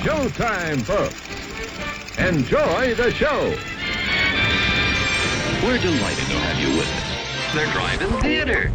[0.00, 1.14] showtime, folks.
[2.18, 3.54] Enjoy the show.
[5.62, 7.54] We're delighted to have you with us.
[7.54, 8.72] They're driving theater.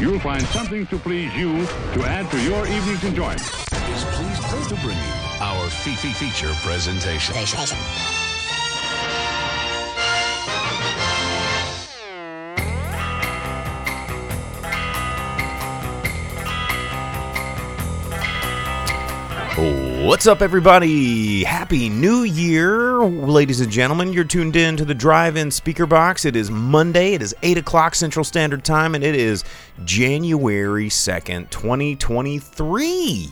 [0.00, 3.40] You'll find something to please you to add to your evening's enjoyment.
[3.40, 7.34] is pleased to bring you our Fifi feature presentation.
[20.00, 21.44] What's up, everybody?
[21.44, 24.14] Happy New Year, ladies and gentlemen.
[24.14, 26.24] You're tuned in to the Drive In Speaker Box.
[26.24, 27.12] It is Monday.
[27.12, 29.44] It is 8 o'clock Central Standard Time, and it is
[29.84, 33.30] January 2nd, 2023.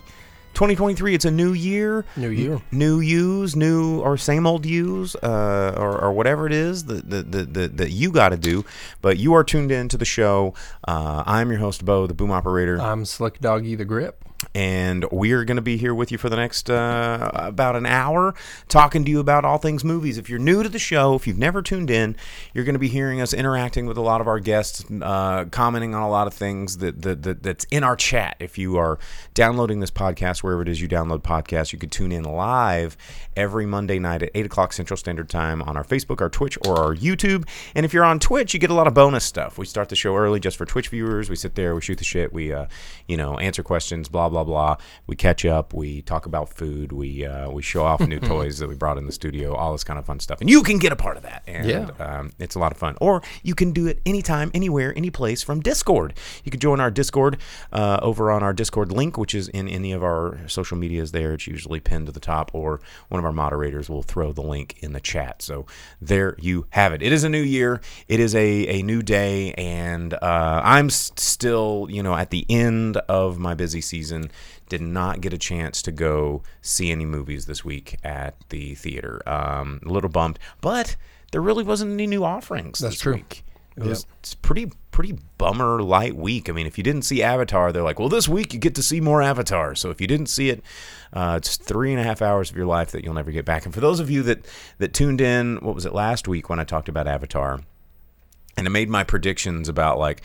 [0.52, 2.04] 2023, it's a new year.
[2.16, 2.60] New year.
[2.70, 7.32] New yous, new or same old yous, uh, or, or whatever it is that, that,
[7.32, 8.64] that, that, that you got to do.
[9.00, 10.52] But you are tuned in to the show.
[10.86, 14.27] Uh, I'm your host, Bo, the boom operator I'm Slick Doggy the Grip.
[14.54, 18.34] And we're going to be here with you for the next uh, about an hour
[18.68, 20.16] talking to you about all things movies.
[20.16, 22.16] If you're new to the show if you've never tuned in
[22.54, 25.94] you're going to be hearing us interacting with a lot of our guests uh, commenting
[25.94, 28.36] on a lot of things that, that, that that's in our chat.
[28.38, 28.98] If you are
[29.34, 32.96] downloading this podcast wherever it is you download podcasts you could tune in live
[33.36, 36.78] every monday night at 8 o'clock central standard time on our facebook our twitch or
[36.78, 37.46] our youtube.
[37.74, 39.58] And if you're on twitch you get a lot of bonus stuff.
[39.58, 41.28] We start the show early just for twitch viewers.
[41.28, 42.66] We sit there we shoot the shit we uh,
[43.08, 44.84] you know answer questions blah blah blah blah.
[45.06, 45.72] we catch up.
[45.74, 46.92] We talk about food.
[46.92, 49.84] We uh, we show off new toys that we brought in the studio all this
[49.84, 50.40] kind of fun stuff.
[50.40, 51.42] And you can get a part of that.
[51.46, 51.90] And Yeah.
[51.98, 52.96] um, it's a lot of fun.
[53.00, 56.14] Or you can do it anytime anywhere any place from discord.
[56.44, 57.38] You can join our discord
[57.72, 61.32] uh, over on our discord link which is in any of our social medias there.
[61.34, 64.76] It's usually pinned to the top or one of our moderators will throw the link
[64.80, 65.42] in the chat.
[65.42, 65.66] So
[66.00, 67.02] there you have it.
[67.02, 67.80] It is a new year.
[68.08, 69.52] It is a, a new day.
[69.54, 74.17] And uh, i'm still you know at the end of my busy season
[74.68, 79.22] did not get a chance to go see any movies this week at the theater
[79.28, 80.96] um, a little bummed but
[81.32, 83.14] there really wasn't any new offerings That's this true.
[83.14, 83.44] week
[83.78, 86.48] it was it's pretty pretty bummer light week.
[86.48, 88.82] I mean, if you didn't see Avatar, they're like, well, this week you get to
[88.82, 89.76] see more Avatar.
[89.76, 90.64] So if you didn't see it,
[91.12, 93.64] uh, it's three and a half hours of your life that you'll never get back.
[93.64, 94.44] And for those of you that
[94.78, 97.60] that tuned in, what was it last week when I talked about Avatar,
[98.56, 100.22] and I made my predictions about like.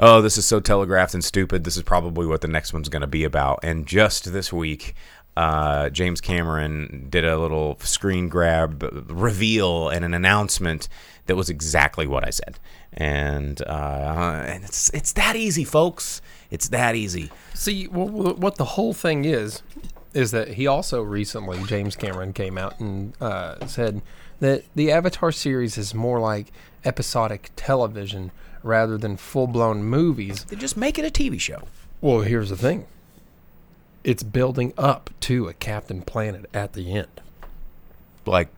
[0.00, 1.64] Oh, this is so telegraphed and stupid.
[1.64, 3.58] This is probably what the next one's going to be about.
[3.64, 4.94] And just this week,
[5.36, 10.88] uh, James Cameron did a little screen grab reveal and an announcement
[11.26, 12.60] that was exactly what I said.
[12.92, 16.22] And uh, and it's it's that easy, folks.
[16.50, 17.30] It's that easy.
[17.54, 19.62] See, what the whole thing is,
[20.14, 24.00] is that he also recently, James Cameron came out and uh, said
[24.40, 26.52] that the Avatar series is more like
[26.84, 28.30] episodic television
[28.68, 30.44] rather than full blown movies.
[30.44, 31.62] They just make it a TV show.
[32.00, 32.86] Well, here's the thing
[34.04, 37.20] it's building up to a Captain Planet at the end.
[38.26, 38.48] Like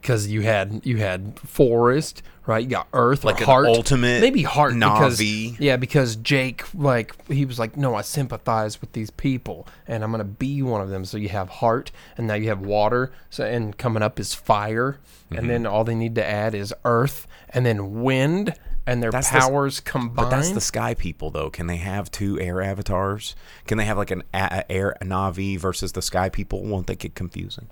[0.00, 2.62] because you had you had forest, right?
[2.64, 5.56] You got earth, Like or an heart, ultimate maybe heart because Na'vi.
[5.60, 10.10] yeah, because Jake like he was like, no, I sympathize with these people, and I'm
[10.10, 11.04] gonna be one of them.
[11.04, 13.12] So you have heart, and now you have water.
[13.30, 14.98] So and coming up is fire,
[15.30, 15.38] Mm-hmm.
[15.38, 18.54] and then all they need to add is earth, and then wind,
[18.86, 20.16] and their That's the- powers combined.
[20.16, 21.50] But that's the sky people, though.
[21.50, 23.34] Can they have two air avatars?
[23.66, 26.62] Can they have like an a- a- air Na'vi versus the sky people?
[26.64, 27.68] Won't that get confusing?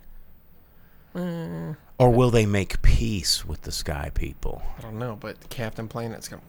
[1.14, 1.76] Mm.
[1.98, 4.62] Or will they make peace with the sky people?
[4.78, 6.42] I don't know, but Captain Planet's gonna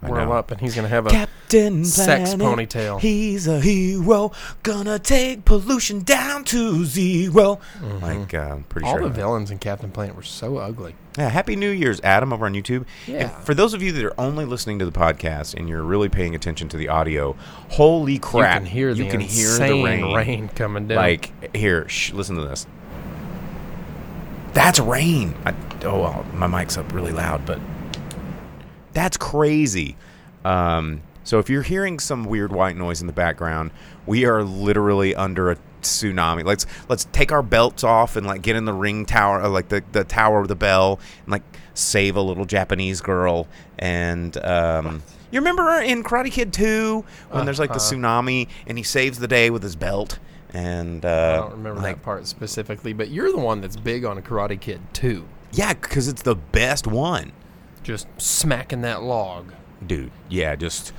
[0.00, 3.00] whirl up, and he's gonna have a Captain sex Planet, ponytail.
[3.00, 4.32] He's a hero,
[4.62, 7.58] gonna take pollution down to 0
[8.00, 8.86] Like, uh, I'm pretty Mm-hmm.
[8.86, 9.08] all sure.
[9.08, 10.94] the villains in Captain Planet were so ugly.
[11.16, 12.84] Yeah, happy New Year's, Adam, over on YouTube.
[13.08, 13.16] Yeah.
[13.22, 16.08] And for those of you that are only listening to the podcast and you're really
[16.08, 17.34] paying attention to the audio,
[17.70, 18.60] holy crap!
[18.62, 20.14] you can hear the you can hear the rain.
[20.14, 20.98] rain coming down.
[20.98, 22.66] Like here, shh, listen to this.
[24.52, 25.34] That's rain.
[25.44, 25.54] I,
[25.84, 27.60] oh, well, my mic's up really loud, but
[28.92, 29.96] that's crazy.
[30.44, 33.70] Um, so if you're hearing some weird white noise in the background,
[34.06, 36.44] we are literally under a tsunami.
[36.44, 39.68] Let's let's take our belts off and like get in the ring tower, uh, like
[39.68, 41.42] the the tower of the bell, and like
[41.74, 43.46] save a little Japanese girl.
[43.78, 48.84] And um, you remember in Karate Kid 2 when there's like the tsunami and he
[48.84, 50.18] saves the day with his belt.
[50.54, 54.04] And uh, I don't remember like, that part specifically, but you're the one that's big
[54.06, 55.26] on Karate Kid Two.
[55.52, 57.32] Yeah, because it's the best one.
[57.88, 59.54] Just smacking that log.
[59.86, 60.10] dude.
[60.28, 60.92] Yeah, just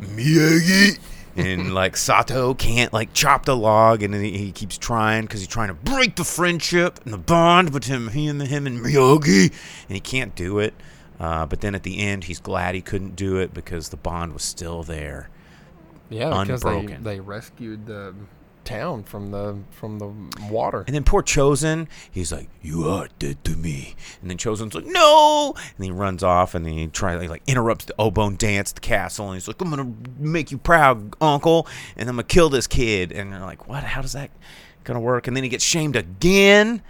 [0.00, 0.96] Miyagi.
[1.34, 5.48] And like Sato can't like chop the log, and he, he keeps trying because he's
[5.48, 9.52] trying to break the friendship and the bond between him, him and Miyagi,
[9.88, 10.72] and he can't do it.
[11.18, 14.32] Uh, but then at the end, he's glad he couldn't do it because the bond
[14.32, 15.30] was still there.
[16.10, 18.14] Yeah, because they, they rescued the
[18.64, 20.12] town from the from the
[20.50, 20.84] water.
[20.86, 24.86] And then poor Chozen, he's like, "You are dead to me." And then Chozen's like,
[24.86, 28.76] "No!" And he runs off, and then he tries like interrupts the Obon dance at
[28.76, 31.66] the castle, and he's like, "I'm gonna make you proud, Uncle,
[31.96, 33.84] and I'm gonna kill this kid." And they're like, "What?
[33.84, 34.30] How does that
[34.84, 36.82] gonna work?" And then he gets shamed again,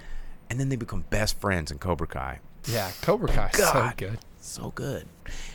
[0.49, 2.41] and then they become best friends in Cobra Kai.
[2.67, 4.19] Yeah, Cobra Kai, so good.
[4.41, 5.07] So good.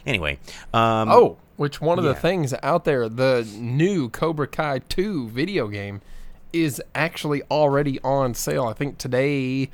[0.06, 0.40] Anyway,
[0.74, 2.14] um, Oh, which one of yeah.
[2.14, 6.02] the things out there, the new Cobra Kai 2 video game
[6.52, 8.66] is actually already on sale.
[8.66, 9.70] I think today,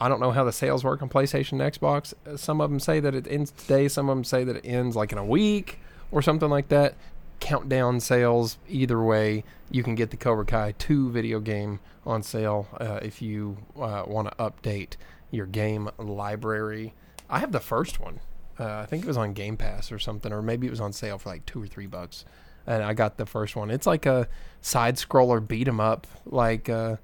[0.00, 2.14] I don't know how the sales work on PlayStation and Xbox.
[2.38, 4.96] Some of them say that it ends today, some of them say that it ends
[4.96, 5.78] like in a week
[6.10, 6.94] or something like that.
[7.40, 12.68] Countdown sales, either way, you can get the Cobra Kai 2 video game on sale
[12.80, 14.96] uh, if you uh, want to update
[15.30, 16.94] your game library.
[17.28, 18.20] I have the first one.
[18.58, 20.92] Uh, I think it was on Game Pass or something, or maybe it was on
[20.92, 22.24] sale for like two or three bucks.
[22.66, 23.70] And I got the first one.
[23.70, 24.28] It's like a
[24.62, 26.96] side scroller beat 'em up, like uh,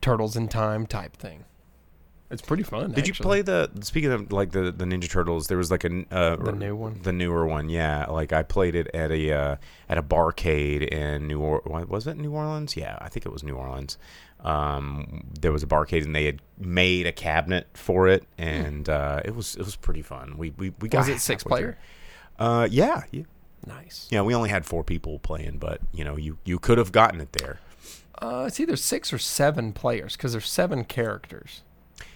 [0.00, 1.44] Turtles in Time type thing.
[2.30, 2.90] It's pretty fun.
[2.90, 3.24] Did you actually.
[3.24, 5.46] play the speaking of like the the Ninja Turtles?
[5.46, 6.98] There was like a uh, The new one?
[7.02, 7.68] the newer one.
[7.68, 9.56] Yeah, like I played it at a uh,
[9.88, 12.76] at a barcade in New or was it New Orleans?
[12.76, 13.98] Yeah, I think it was New Orleans.
[14.44, 19.20] Um, there was a barcade and they had made a cabinet for it, and uh,
[19.24, 20.36] it was it was pretty fun.
[20.36, 21.72] We we we got Was it six halfway through.
[21.72, 21.78] player?
[22.38, 23.22] Uh, yeah, yeah,
[23.66, 24.08] Nice.
[24.10, 24.20] yeah.
[24.22, 27.32] We only had four people playing, but you know, you you could have gotten it
[27.32, 27.58] there.
[28.20, 31.62] Uh, it's either six or seven players because there's seven characters.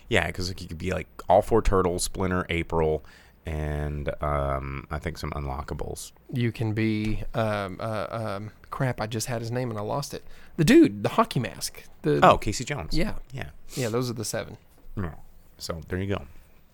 [0.08, 3.04] Yeah, because like, you could be like all four turtles, Splinter, April,
[3.46, 6.12] and um, I think some unlockables.
[6.32, 9.00] You can be um, uh, um, crap.
[9.00, 10.24] I just had his name and I lost it.
[10.56, 11.84] The dude, the hockey mask.
[12.02, 12.96] The Oh, Casey Jones.
[12.96, 13.50] yeah, Yeah.
[13.74, 13.88] yeah.
[13.88, 14.56] Those are the seven.
[14.96, 15.14] Yeah.
[15.58, 16.24] So there you go.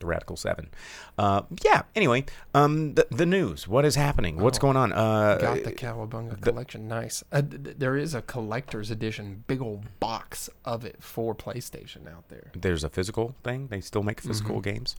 [0.00, 0.68] The Radical Seven.
[1.16, 1.82] Uh, yeah.
[1.94, 3.68] Anyway, um, the, the news.
[3.68, 4.38] What is happening?
[4.38, 4.92] What's going on?
[4.92, 6.88] Uh, Got the Cowabunga collection.
[6.88, 7.22] Nice.
[7.30, 12.28] Uh, th- there is a collector's edition, big old box of it for PlayStation out
[12.28, 12.50] there.
[12.56, 13.68] there's a physical thing.
[13.68, 14.70] They still make physical Mm-hmm.
[14.74, 14.96] games.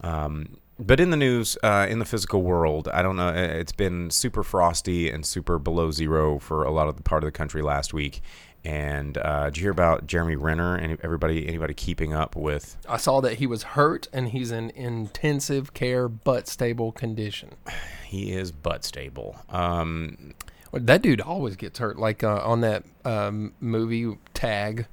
[0.00, 3.28] Um, but in the news, uh, in the physical world, I don't know.
[3.28, 7.28] It's been super frosty and super below zero for a lot of the part of
[7.28, 8.20] the country last week.
[8.64, 10.76] And uh, did you hear about Jeremy Renner?
[10.76, 12.76] and everybody, anybody keeping up with?
[12.88, 17.54] I saw that he was hurt and he's in intensive care but stable condition.
[18.12, 19.36] He is butt stable.
[19.48, 20.34] Um,
[20.70, 21.98] Well, That dude always gets hurt.
[21.98, 24.84] Like uh, on that um, movie Tag,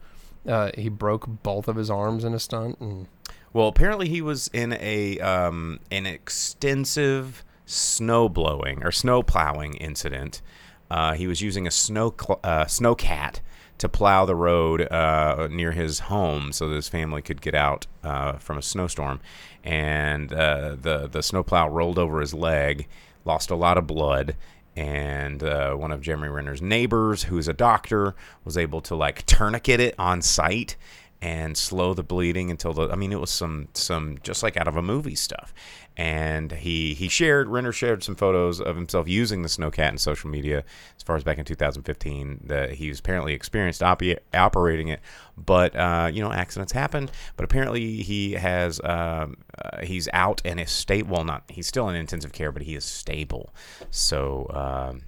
[0.48, 2.80] uh, he broke both of his arms in a stunt.
[2.80, 3.08] And
[3.52, 10.42] Well, apparently he was in a um, an extensive snow blowing or snow plowing incident.
[10.90, 13.40] Uh, he was using a snow cl- uh, snowcat
[13.78, 17.88] to plow the road uh, near his home so that his family could get out
[18.04, 19.20] uh, from a snowstorm.
[19.64, 22.88] And uh, the the snowplow rolled over his leg,
[23.26, 24.36] lost a lot of blood.
[24.76, 28.16] And uh, one of Jeremy Renner's neighbors, who's a doctor,
[28.46, 30.78] was able to like tourniquet it on site
[31.22, 34.68] and slow the bleeding until the I mean it was some some just like out
[34.68, 35.54] of a movie stuff.
[35.98, 40.30] And he he shared Renner shared some photos of himself using the snowcat in social
[40.30, 40.64] media
[40.96, 45.02] as far as back in 2015 that he was apparently experienced opi- operating it
[45.36, 50.58] but uh, you know accidents happen but apparently he has um, uh, he's out and
[50.58, 53.54] is stable well not he's still in intensive care but he is stable
[53.92, 55.02] so um,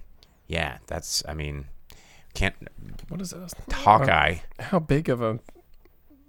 [0.46, 1.68] yeah that's I mean
[2.34, 2.54] can't
[3.08, 3.54] what is this?
[3.72, 5.38] Hawkeye How big of a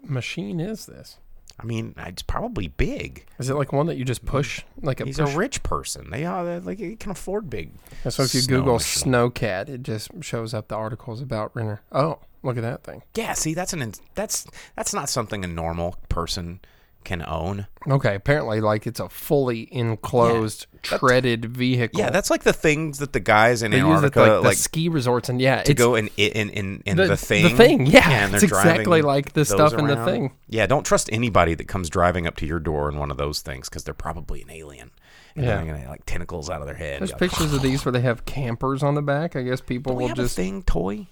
[0.03, 1.17] machine is this?
[1.59, 3.25] I mean, it's probably big.
[3.37, 4.61] Is it like one that you just push?
[4.61, 4.85] Mm.
[4.85, 5.33] Like a He's push?
[5.33, 6.09] a rich person.
[6.09, 7.71] They uh, are they're like he can afford big.
[8.03, 9.13] Yeah, So if you snow Google machine.
[9.13, 11.81] snowcat, it just shows up the articles about Renner.
[11.91, 13.03] Oh, look at that thing.
[13.15, 16.59] Yeah, see, that's an in- that's that's not something a normal person
[17.03, 17.67] can own.
[17.87, 21.99] Okay, apparently, like it's a fully enclosed, that- treaded vehicle.
[21.99, 24.89] Yeah, that's like the things that the guys in they use Antarctica like, like, ski
[24.89, 27.55] resorts and yeah, to go in in in, in The- the, the thing.
[27.57, 30.33] thing, yeah, and they're it's exactly like the stuff in the thing.
[30.47, 33.41] Yeah, don't trust anybody that comes driving up to your door in one of those
[33.41, 34.91] things because they're probably an alien.
[35.35, 35.65] And Yeah.
[35.65, 37.01] gonna like tentacles out of their head.
[37.01, 39.35] There's Like, pictures of these where they have campers on the back.
[39.35, 40.37] I guess people will just.
[40.37, 41.07] a thing toy.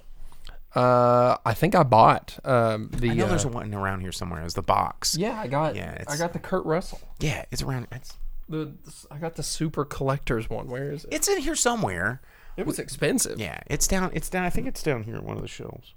[0.76, 3.12] Uh, I think I bought um the.
[3.12, 4.42] I know uh, there's one around here somewhere.
[4.44, 5.18] It's the box.
[5.18, 5.76] yeah, I got.
[5.76, 7.02] Yeah, I got the Kurt Russell.
[7.20, 7.88] Yeah, it's around.
[7.92, 8.72] It's The
[9.10, 10.68] I got the super collectors one.
[10.68, 11.14] Where is it?
[11.14, 12.22] it's in here somewhere.
[12.58, 13.40] It was expensive.
[13.40, 14.12] Yeah, it's down.
[14.14, 14.46] It's down.
[14.46, 15.94] I think it's down here at one of the shelves.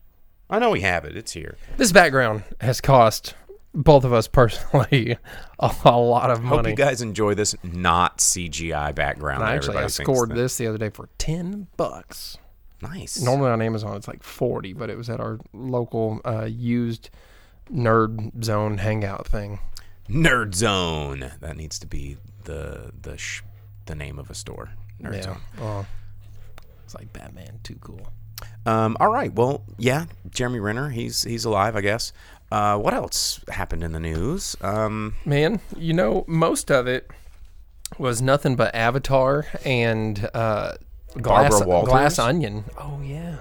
[0.50, 1.16] I know we have it.
[1.16, 1.56] It's here.
[1.76, 3.34] This background has cost
[3.72, 5.16] both of us personally
[5.58, 6.56] a, a lot of money.
[6.56, 9.42] Hope you guys enjoy this not CGI background.
[9.42, 12.38] And that actually, I scored that- this the other day for ten bucks.
[12.84, 13.20] Nice.
[13.20, 17.10] Normally on Amazon it's like forty, but it was at our local uh, used
[17.72, 19.58] nerd zone hangout thing.
[20.08, 21.30] Nerd Zone.
[21.40, 23.42] That needs to be the the sh-
[23.86, 24.70] the name of a store.
[25.02, 25.22] Nerd Yeah.
[25.22, 25.40] Zone.
[25.60, 25.86] Oh,
[26.84, 27.60] it's like Batman.
[27.62, 28.06] Too cool.
[28.66, 29.32] Um, all right.
[29.32, 30.90] Well, yeah, Jeremy Renner.
[30.90, 32.12] He's he's alive, I guess.
[32.52, 34.54] Uh, what else happened in the news?
[34.60, 37.10] Um, Man, you know, most of it
[37.98, 40.74] was nothing but Avatar and uh,
[41.20, 41.92] Glass, Barbara Walters?
[41.92, 42.64] Glass Onion.
[42.78, 43.36] Oh yeah,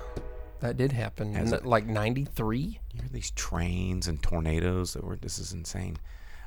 [0.59, 1.35] that did happen.
[1.35, 1.65] N- it?
[1.65, 2.59] like '93.
[2.59, 5.15] you hear these trains and tornadoes that were.
[5.15, 5.97] This is insane.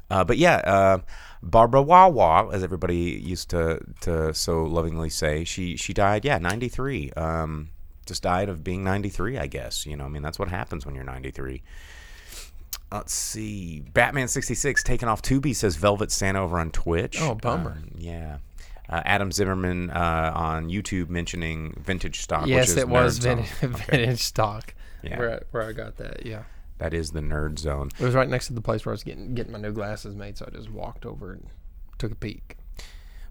[0.09, 0.99] Uh, but yeah, uh,
[1.43, 6.25] Barbara Wawa, as everybody used to to so lovingly say, she she died.
[6.25, 7.11] Yeah, ninety three.
[7.13, 7.71] Um,
[8.07, 9.37] just died of being ninety three.
[9.37, 10.05] I guess you know.
[10.05, 11.63] I mean, that's what happens when you're ninety three.
[12.93, 13.81] Let's see.
[13.81, 17.21] Batman sixty six taken off Tubi says Velvet Santa over on Twitch.
[17.21, 17.73] Oh, bummer.
[17.73, 18.39] Um, yeah.
[18.89, 22.43] Uh, Adam Zimmerman uh, on YouTube mentioning vintage stock.
[22.43, 23.45] which Yes, is it was Zone.
[23.61, 24.75] vintage, vintage stock.
[25.03, 25.19] Yeah.
[25.19, 26.25] Where I, where I got that.
[26.27, 26.45] Yeah,
[26.79, 27.91] That is the nerd zone.
[27.99, 30.15] it was right next to the place where I was getting getting my new glasses
[30.15, 30.37] made.
[30.39, 31.47] So I just walked over and
[31.99, 32.57] took a peek.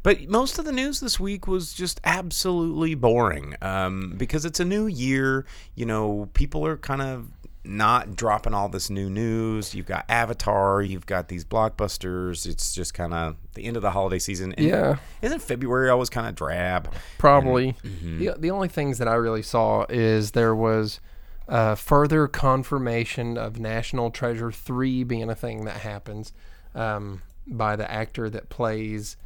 [0.04, 4.66] But most of the news this week was just absolutely boring um, because it's a
[4.66, 5.46] new year.
[5.74, 7.28] You know, people are kind of
[7.67, 9.74] not dropping all this new news.
[9.75, 12.45] You've got Avatar, you've got these blockbusters.
[12.45, 14.53] It's just kind of the end of the holiday season.
[14.53, 14.98] And Yeah.
[15.22, 16.93] Isn't February always kind of drab?
[17.17, 17.74] Probably.
[17.84, 18.19] Mm-hmm.
[18.19, 21.00] The, the only things that I really saw is there was
[21.48, 26.34] uh, further confirmation of National Treasure 3 being a thing that happens
[26.74, 29.17] um, by the actor that plays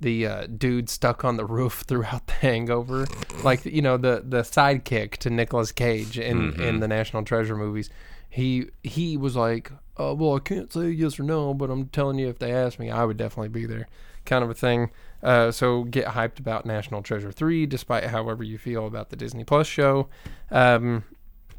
[0.00, 3.06] the uh, dude stuck on the roof throughout the hangover.
[3.42, 6.62] Like, you know, the, the sidekick to Nicolas Cage in, Mm-hmm.
[6.62, 7.90] in the National Treasure movies.
[8.28, 12.18] He he was like, uh, well, I can't say yes or no, but I'm telling
[12.18, 13.88] you, if they ask me, I would definitely be there,
[14.26, 14.90] kind of a thing.
[15.22, 19.42] Uh, so get hyped about National Treasure 3, despite however you feel about the Disney
[19.44, 20.08] Plus show.
[20.50, 21.04] Um,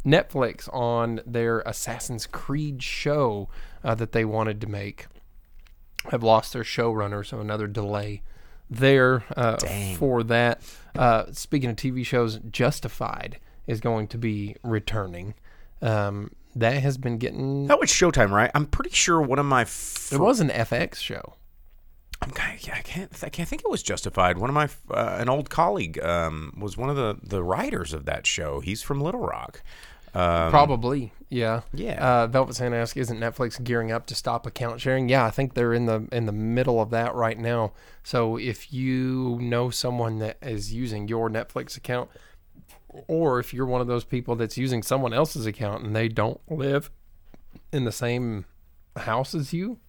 [0.05, 3.49] Netflix on their Assassin's Creed show
[3.83, 5.07] uh, that they wanted to make
[6.05, 8.21] have lost their showrunner, so another delay
[8.69, 9.57] there uh,
[9.97, 10.61] for that.
[10.95, 15.33] Uh, speaking of TV shows, Justified is going to be returning.
[15.81, 17.67] Um, that has been getting.
[17.67, 18.49] That was Showtime, right?
[18.55, 19.63] I'm pretty sure one of my.
[19.65, 21.35] Fr- It was an FX show.
[22.19, 23.23] I'm I can't.
[23.23, 24.39] I can't think it was Justified.
[24.39, 28.05] One of my uh, an old colleague um, was one of the the writers of
[28.05, 28.59] that show.
[28.59, 29.61] He's from Little Rock.
[30.13, 31.61] Um, Probably, yeah.
[31.73, 32.23] yeah.
[32.23, 35.53] Uh, Velvet Santa asks, "Isn't Netflix gearing up to stop account sharing?" Yeah, I think
[35.53, 37.73] they're in the in the middle of that right now.
[38.03, 42.09] So if you know someone that is using your Netflix account,
[43.07, 46.39] or if you're one of those people that's using someone else's account and they don't
[46.49, 46.89] live
[47.71, 48.45] in the same
[48.95, 49.79] house as you,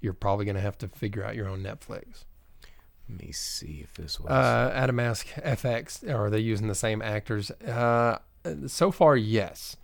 [0.00, 2.24] you're probably going to have to figure out your own Netflix.
[3.08, 4.30] Let me see if this was.
[4.30, 7.50] Uh, Adam asked FX, are they using the same actors?
[7.50, 8.18] Uh,
[8.66, 9.76] so far, yes.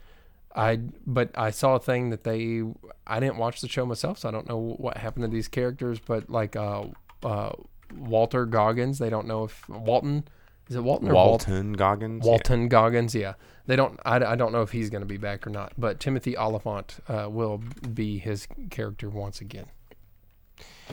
[0.55, 2.63] I but I saw a thing that they
[3.07, 5.99] I didn't watch the show myself, so I don't know what happened to these characters.
[5.99, 6.85] But like uh,
[7.23, 7.53] uh,
[7.95, 10.25] Walter Goggins, they don't know if Walton
[10.69, 11.53] is it Walton or Walton?
[11.53, 12.25] Walton Goggins.
[12.25, 12.31] yeah.
[12.31, 13.35] Walton Goggins, yeah.
[13.67, 13.99] They don't.
[14.05, 15.73] I, I don't know if he's going to be back or not.
[15.79, 17.59] But Timothy Olyphant uh, will
[17.93, 19.67] be his character once again.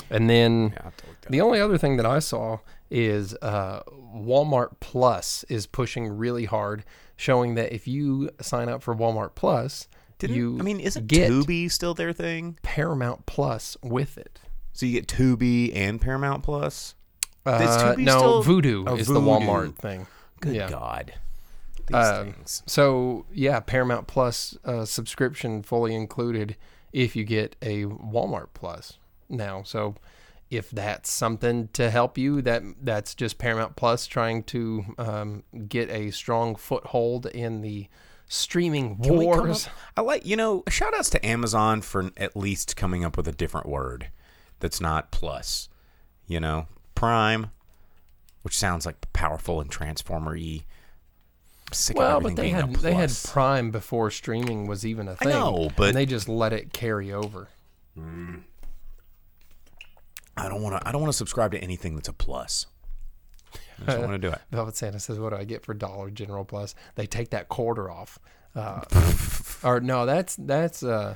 [0.09, 2.59] And then Yeah, I'll have to look that the only other thing that I saw
[2.89, 3.81] is uh,
[4.15, 6.83] Walmart Plus is pushing really hard,
[7.15, 9.87] showing that if you sign up for Walmart Plus,
[10.19, 12.57] Didn't, you I mean, isn't get Tubi still their thing?
[12.61, 14.39] Paramount Plus with it.
[14.73, 16.95] So you get Tubi and Paramount Plus.
[17.45, 17.59] Uh,
[17.95, 20.07] Tubi no, still- Vudu Oh, is the Walmart thing.
[20.39, 20.69] Good Yeah.
[20.69, 21.13] God.
[21.87, 22.63] These Uh, things.
[22.65, 26.55] So yeah, Paramount Plus uh, subscription fully included
[26.93, 28.97] if you get a Walmart Plus
[29.29, 29.63] now.
[29.63, 29.95] So
[30.53, 35.89] if that's something to help you, that that's just Paramount Plus trying to um, get
[35.89, 37.87] a strong foothold in the
[38.27, 39.67] streaming Can wars.
[39.97, 43.31] I like, you know, shout outs to Amazon for at least coming up with a
[43.31, 44.09] different word
[44.59, 45.69] that's not plus.
[46.27, 47.51] You know, Prime,
[48.43, 50.63] which sounds like powerful and Transformer y.
[51.71, 53.11] Sick Well, but they had they had.
[53.25, 55.29] Prime before streaming was even a thing.
[55.29, 57.49] know, but- and they just let it carry over.
[60.37, 60.87] I don't want to.
[60.87, 62.65] I don't want to subscribe to anything that's a plus.
[63.53, 64.39] I just don't want to do it.
[64.51, 67.89] Velvet Santa says, "What do I get for Dollar General Plus?" They take that quarter
[67.91, 68.17] off.
[68.55, 68.81] Uh,
[69.63, 71.15] or no, that's that's uh,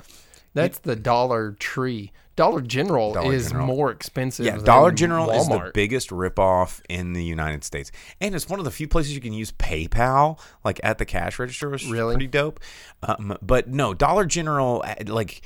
[0.54, 2.12] that's the Dollar Tree.
[2.36, 3.66] Dollar General Dollar is General.
[3.66, 4.46] more expensive.
[4.46, 5.72] Yeah, than Dollar General is the Walmart.
[5.72, 9.32] biggest ripoff in the United States, and it's one of the few places you can
[9.32, 11.68] use PayPal, like at the cash register.
[11.68, 12.14] Which is Really?
[12.14, 12.60] pretty dope.
[13.02, 15.42] Um, but no, Dollar General, uh, like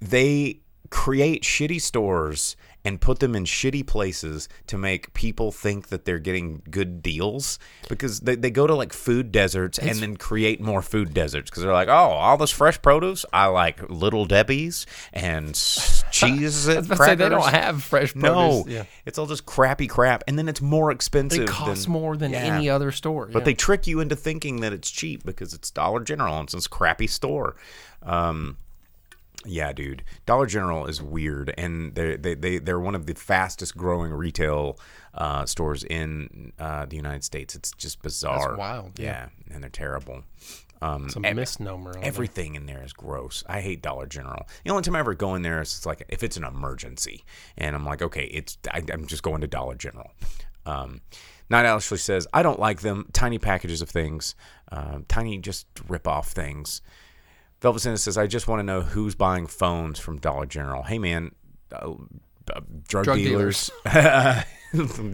[0.00, 6.04] they create shitty stores and put them in shitty places to make people think that
[6.04, 10.60] they're getting good deals because they, they go to like food deserts and then create
[10.60, 14.84] more food deserts because they're like, oh, all this fresh produce, I like Little Debbie's
[15.12, 15.54] and
[16.10, 16.68] cheese.
[16.68, 18.74] I was about to say they don't have fresh No, produce.
[18.74, 18.84] Yeah.
[19.06, 21.44] it's all just crappy crap, and then it's more expensive.
[21.44, 22.56] It costs than, more than Yeah.
[22.56, 23.26] any other store.
[23.26, 23.44] But yeah.
[23.46, 26.66] they trick you into thinking that it's cheap because it's Dollar General and it's this
[26.66, 27.56] crappy store.
[28.02, 28.58] Um,
[29.44, 33.76] yeah, dude, Dollar General is weird, and they they they they're one of the fastest
[33.76, 34.78] growing retail
[35.14, 37.54] uh, stores in uh, the United States.
[37.54, 38.56] It's just bizarre.
[38.56, 39.54] wild, Yeah, yeah.
[39.54, 40.24] and they're terrible.
[40.82, 41.94] Um, it's a misnomer.
[42.02, 43.42] Everything in there is gross.
[43.46, 44.46] I hate Dollar General.
[44.64, 47.24] The only time I ever go in there is it's like if it's an emergency,
[47.56, 50.10] and I'm like, okay, it's I, I'm just going to Dollar General.
[50.66, 51.00] Um,
[51.50, 53.08] Night Ashley says I don't like them.
[53.12, 54.34] Tiny packages of things,
[54.72, 56.82] um, tiny just rip off things.
[57.64, 60.82] Velvet Santa says I just want to know who's buying phones from Dollar General.
[60.82, 61.34] Hey man,
[61.72, 61.94] uh,
[62.52, 63.70] uh, drug, Drug dealers.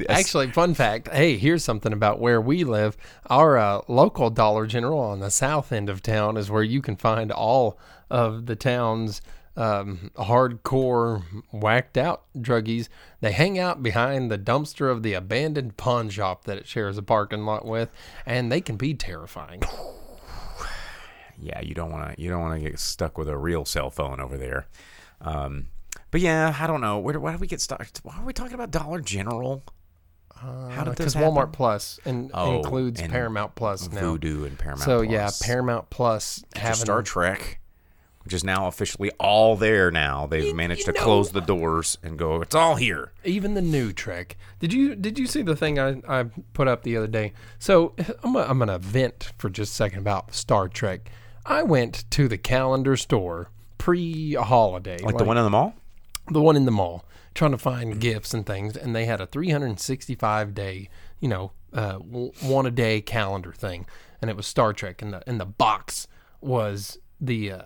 [0.09, 1.07] Actually, fun fact.
[1.13, 2.97] Hey, here's something about where we live.
[3.27, 6.97] Our uh, local Dollar General on the south end of town is where you can
[6.97, 7.79] find all
[8.11, 9.23] of the town's
[9.57, 12.89] um, hardcore, whacked out druggies.
[13.21, 17.03] They hang out behind the dumpster of the abandoned pawn shop that it shares a
[17.03, 17.91] parking lot with,
[18.27, 19.63] and they can be terrifying.
[21.41, 23.91] Yeah, you don't want to you don't want to get stuck with a real cell
[23.91, 24.67] phone over there.
[25.21, 25.69] Um,
[26.11, 26.99] but yeah, I don't know.
[26.99, 27.87] Where, why did we get stuck?
[28.03, 29.63] Why are we talking about Dollar General?
[30.37, 31.53] How did this Because Walmart?
[31.53, 34.01] Plus in, Oh, includes and Paramount Plus now.
[34.17, 34.83] Vudu and Paramount.
[34.85, 37.61] so yeah, Paramount Plus having Star Trek,
[38.25, 39.91] which is now officially all there.
[39.91, 42.41] Now they've managed to close the doors and go.
[42.41, 43.13] It's all here.
[43.23, 44.39] even the new Trek.
[44.61, 47.35] Did you did you see the thing I, I put up the other day?
[47.59, 47.95] So
[48.25, 51.11] I'm gonna, I'm gonna vent for just a second about Star Trek.
[51.51, 55.75] I went to the calendar store pre-holiday, Like the one in the mall.
[56.31, 57.05] the one in the mall,
[57.35, 60.89] trying to find gifts and things, and they had a 365 day,
[61.19, 63.87] you know, uh, one a day calendar thing,
[64.21, 66.07] and it was Star Trek, and the and the box
[66.41, 67.63] was the, uh,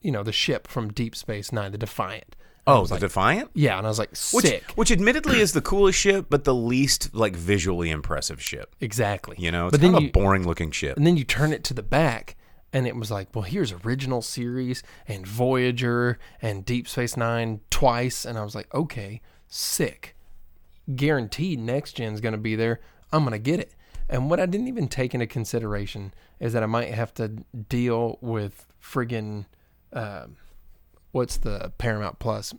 [0.00, 2.36] you know, the ship from Deep Space Nine, the Defiant.
[2.66, 3.50] Oh, the Defiant.
[3.52, 4.64] Yeah, and I was like, Which, sick.
[4.74, 8.74] which admittedly is the coolest ship, but the least like visually impressive ship.
[8.80, 9.36] exactly.
[9.38, 10.96] You know, it's but kind then of you, a boring looking ship.
[10.96, 12.36] And then you turn it to the back,
[12.74, 18.24] and it was like, well, here's original series and Voyager and Deep Space Nine twice,
[18.24, 20.16] and I was like, okay, sick,
[20.94, 22.80] guaranteed next gen's gonna be there.
[23.12, 23.72] I'm gonna get it.
[24.08, 28.18] And what I didn't even take into consideration is that I might have to deal
[28.20, 29.46] with friggin'
[29.92, 30.36] um
[31.12, 32.52] what's the Paramount Plus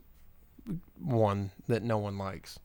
[0.97, 2.58] one that no one likes.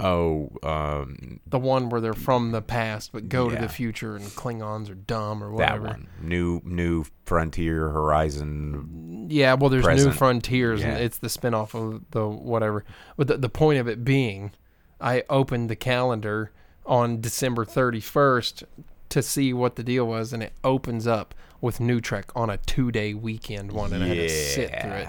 [0.00, 4.24] Oh, um, The one where they're from the past but go to the future and
[4.26, 5.82] Klingons are dumb or whatever.
[5.88, 6.08] that one.
[6.22, 9.26] New New Frontier Horizon.
[9.30, 10.14] Yeah, well, there's New present.
[10.14, 12.84] Frontiers, and it's the spinoff of the whatever.
[13.16, 14.52] But the, the point of it being,
[15.00, 16.52] I opened the calendar
[16.86, 18.62] on December 31st
[19.10, 22.56] to see what the deal was, and it opens up with New Trek on a
[22.58, 24.96] two day weekend one, and I had to sit through Yeah.
[24.98, 25.08] it.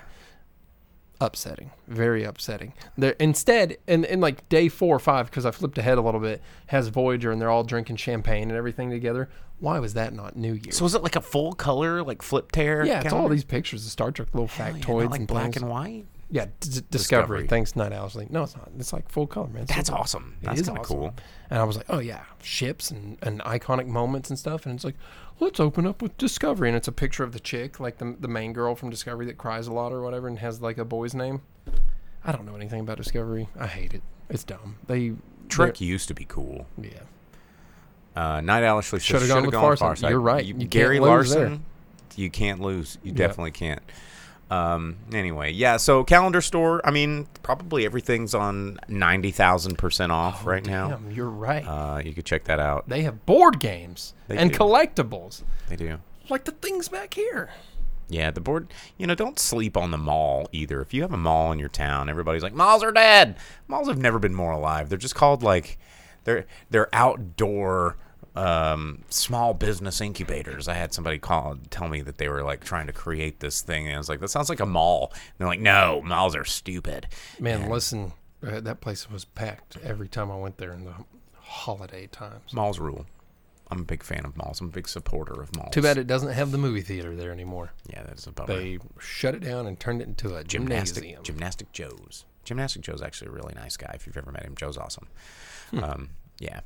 [1.22, 2.74] Upsetting, very upsetting.
[2.98, 6.22] There instead, in, in like day four or five, because I flipped ahead a little
[6.22, 9.28] bit, has Voyager, and they're all drinking champagne and everything together.
[9.60, 10.72] Why was that not New Year?
[10.72, 12.86] So was it like a full color, like flip tear?
[12.86, 15.28] yeah, it's all these pictures of Star Trek, little Hell yeah, factoids not like and
[15.28, 15.58] black things.
[15.58, 16.06] and white.
[16.32, 16.90] Yeah, d- d- Discovery.
[16.92, 17.48] Discovery.
[17.48, 18.16] Thanks, Night Owls.
[18.16, 18.70] Like, no, it's not.
[18.78, 19.64] It's like full color, man.
[19.64, 20.38] It's That's super- awesome.
[20.44, 20.98] That's kinda awesome.
[20.98, 21.14] cool.
[21.50, 24.66] And I was like, oh yeah, ships and, and iconic moments and stuff.
[24.68, 24.96] And it's like,
[25.40, 28.28] let's open up with Discovery, and it's a picture of the chick, like the the
[28.28, 31.14] main girl from Discovery that cries a lot or whatever, and has like a boy's
[31.14, 31.42] name.
[32.24, 33.48] I don't know anything about Discovery.
[33.58, 34.02] I hate it.
[34.30, 34.78] It's dumb.
[34.88, 35.14] They
[35.48, 36.68] Trek used to be cool.
[36.78, 36.92] Yeah.
[38.16, 40.44] Uh, Night Owl Should've "Shoulda gone with with Far Side." You're right.
[40.44, 41.00] You Gary.
[41.00, 41.64] Larson,
[42.16, 42.98] you can't lose.
[43.04, 43.82] You definitely can't.
[44.50, 45.78] Um, anyway, yeah.
[45.78, 46.82] So calendar store.
[46.84, 51.00] I mean, probably everything's on ninety thousand percent off right now.
[51.12, 51.64] You're right.
[51.66, 52.90] Uh, you could check that out.
[52.90, 54.58] they have board games They and do.
[54.58, 56.00] collectibles, They do.
[56.30, 57.50] like the things back here.
[58.12, 58.74] Yeah, the board.
[58.98, 60.82] You know, don't sleep on the mall either.
[60.82, 63.36] If you have a mall in your town, everybody's like, malls are dead.
[63.68, 64.90] Malls have never been more alive.
[64.90, 65.78] They're just called like,
[66.24, 67.98] they're they're outdoor
[68.36, 70.68] um, small business incubators.
[70.68, 73.88] I had somebody call tell me that they were like trying to create this thing,
[73.88, 75.12] and I was like, that sounds like a mall.
[75.14, 77.08] And they're like, no, malls are stupid.
[77.40, 78.14] Man, listen,
[78.46, 80.94] uh, that place was packed every time I went there in the
[81.40, 82.54] holiday times.
[82.54, 83.06] Malls rule.
[83.72, 84.62] I'm a big fan of malls.
[84.62, 85.72] I'm a big supporter of malls.
[85.72, 87.72] Too bad it doesn't have the movie theater there anymore.
[87.88, 88.56] Yeah, that is a bummer.
[88.56, 91.24] They shut it down and turned it into a Gymnastic gymnasium.
[91.24, 92.26] Gymnastic Joe's.
[92.46, 93.92] Gymnastic Joe's actually a really nice guy.
[93.94, 95.08] If you've ever met him, Joe's awesome.
[95.70, 95.84] Hmm.
[95.84, 96.62] Um, yeah.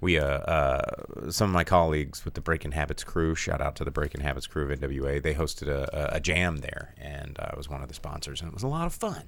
[0.00, 3.84] We uh, uh, some of my colleagues with the Breaking Habits crew, shout out to
[3.84, 5.22] the Breaking Habits crew of NWA.
[5.22, 8.48] They hosted a, a, a jam there, and I was one of the sponsors, and
[8.48, 9.22] it was a lot of fun.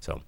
[0.00, 0.20] So,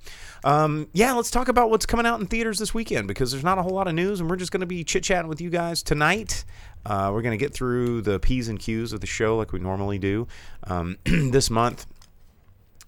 [0.44, 3.58] um, yeah, let's talk about what's coming out in theaters this weekend because there's not
[3.58, 5.50] a whole lot of news, and we're just going to be chit chatting with you
[5.50, 6.44] guys tonight.
[6.87, 9.58] Uh, we're going to get through the P's and Q's of the show like we
[9.58, 10.28] normally do.
[10.64, 11.87] Um, this month,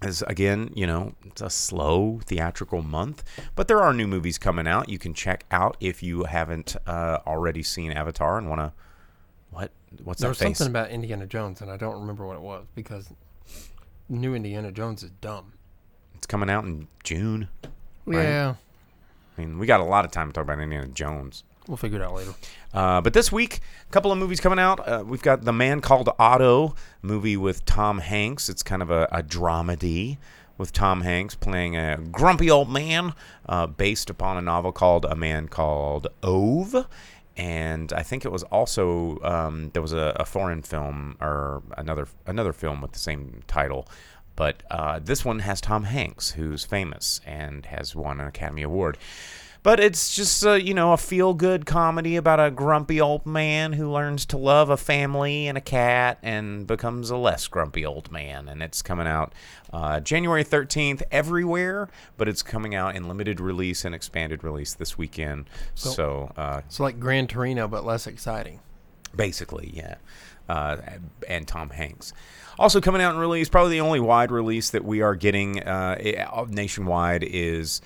[0.03, 4.67] as again, you know, it's a slow theatrical month, but there are new movies coming
[4.67, 4.89] out.
[4.89, 8.73] You can check out if you haven't uh, already seen Avatar and want to.
[9.51, 9.71] What?
[10.05, 10.59] What's There that was face?
[10.59, 13.09] something about Indiana Jones, and I don't remember what it was because
[14.09, 15.53] new Indiana Jones is dumb.
[16.15, 17.49] It's coming out in June.
[18.05, 18.23] Right.
[18.23, 18.55] Yeah,
[19.37, 21.45] I mean, we got a lot of time to talk about Indiana Jones.
[21.69, 22.35] We'll figure it out later.
[22.73, 24.87] Uh, but this week, a couple of movies coming out.
[24.87, 28.49] Uh, we've got The Man Called Otto, movie with Tom Hanks.
[28.49, 30.19] It's kind of a, a dramedy
[30.59, 33.15] with Tom Hanks playing a grumpy old man
[33.49, 36.87] uh, based upon a novel called A Man Called Ove.
[37.37, 42.09] And I think it was also um, there was a, a foreign film or another
[42.27, 43.87] another film with the same title,
[44.37, 48.97] but uh, this one has Tom Hanks, who's famous and has won an Academy Award.
[49.67, 53.73] But it's just, uh, you know, a feel good comedy about a grumpy old man
[53.73, 58.13] who learns to love a family and a cat and becomes a less grumpy old
[58.13, 58.49] man.
[58.49, 59.35] And it's coming out
[59.73, 64.97] uh, January 13th everywhere, but it's coming out in limited release and expanded release this
[64.97, 65.51] weekend.
[65.75, 68.61] So, uh, It's like Gran Torino, but less exciting.
[69.17, 69.97] basically, yeah.
[70.49, 70.77] Uh,
[71.27, 72.13] and Tom Hanks.
[72.57, 76.47] Also coming out in release, probably the only wide release that we are getting uh,
[76.51, 77.81] nationwide is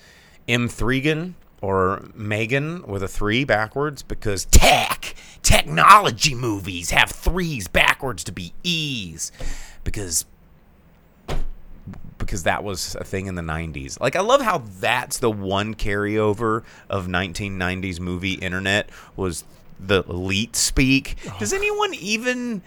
[0.47, 8.31] M3gan or Megan with a three backwards because tech, technology movies have threes backwards to
[8.31, 9.31] be E's
[9.83, 10.25] because
[12.17, 13.99] because that was a thing in the 90s.
[13.99, 19.43] Like I love how that's the one carryover of 1990s movie internet was
[19.79, 21.17] the leet speak.
[21.39, 22.61] Does oh, anyone even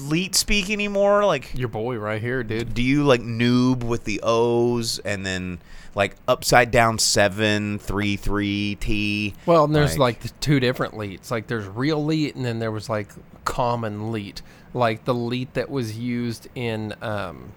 [0.00, 1.24] leet speak anymore?
[1.24, 2.74] Like Your boy right here, dude.
[2.74, 5.58] do you like noob with the O's and then
[5.94, 9.34] like upside down seven three three T?
[9.46, 11.30] Well, and there's like, the two different leets.
[11.30, 13.08] Like there's real leet, and then there was like
[13.44, 17.52] common leet, like the leet that was used in um,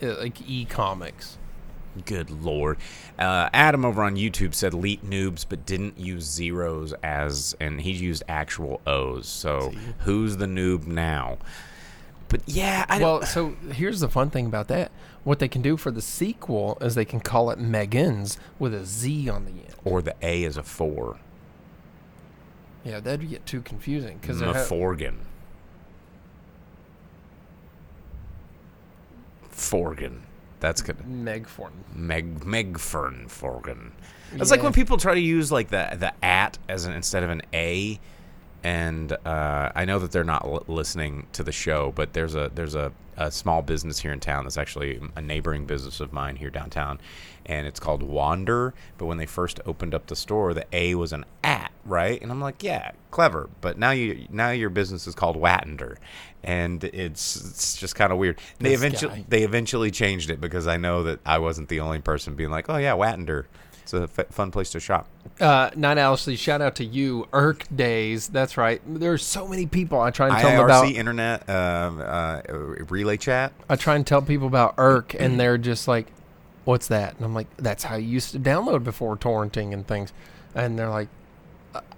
[0.00, 1.38] like e-comics.
[2.06, 2.78] Good lord.
[3.18, 7.90] Uh, Adam over on YouTube said leet noobs, but didn't use zeros as, and he
[7.90, 9.26] used actual O's.
[9.28, 11.38] So who's the noob now?
[12.28, 14.92] But yeah, I Well, so here's the fun thing about that.
[15.24, 18.84] What they can do for the sequel is they can call it Megan's with a
[18.86, 19.74] Z on the end.
[19.84, 21.18] or the A is a four.
[22.84, 25.16] Yeah, that'd get too confusing because ha- Meforgan.
[29.50, 30.20] Forgan.
[30.60, 30.98] That's good.
[30.98, 31.72] Megforn.
[31.94, 33.90] Meg Megfern Forgan.
[34.32, 37.30] It's like when people try to use like the the at as an instead of
[37.30, 37.98] an a,
[38.62, 42.50] and uh, I know that they're not l- listening to the show, but there's a
[42.54, 46.36] there's a, a small business here in town that's actually a neighboring business of mine
[46.36, 47.00] here downtown,
[47.50, 48.72] and it's called Wander.
[48.96, 52.22] But when they first opened up the store, the a was an at, right?
[52.22, 53.50] And I'm like, yeah, clever.
[53.60, 55.96] But now you now your business is called Wattender,
[56.44, 58.38] and it's it's just kind of weird.
[58.58, 59.24] They eventually guy.
[59.28, 62.70] they eventually changed it because I know that I wasn't the only person being like,
[62.70, 63.46] oh yeah, Wattender.
[63.82, 65.08] It's a f- fun place to shop.
[65.40, 67.26] Uh, Night Ashley, shout out to you.
[67.32, 68.28] Irk Days.
[68.28, 68.80] That's right.
[68.86, 69.98] There's so many people.
[70.00, 70.92] I try and tell them IRC about.
[70.92, 72.42] internet um, uh,
[72.88, 73.52] relay chat.
[73.68, 76.06] I try and tell people about Irk, and they're just like,
[76.64, 80.12] "What's that?" And I'm like, "That's how you used to download before torrenting and things."
[80.54, 81.08] And they're like,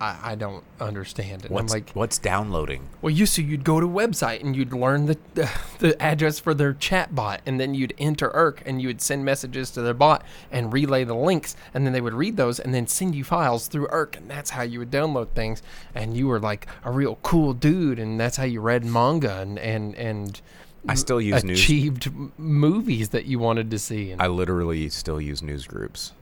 [0.00, 2.88] "I, I don't understand it." And I'm What's like, what's downloading?
[3.00, 5.18] Well, used to you'd go to a website and you'd learn the
[5.78, 9.24] the address for their chat bot, and then you'd enter Irk and you would send
[9.24, 12.74] messages to their bot and relay the links, and then they would read those and
[12.74, 15.62] then send you files through Irk, and that's how you would download things.
[15.94, 19.58] And you were like a real cool dude, and that's how you read manga and
[19.58, 20.40] and and
[20.88, 21.60] I still use news.
[21.60, 24.10] achieved m movies that you wanted to see.
[24.10, 26.12] And, I literally still use news groups,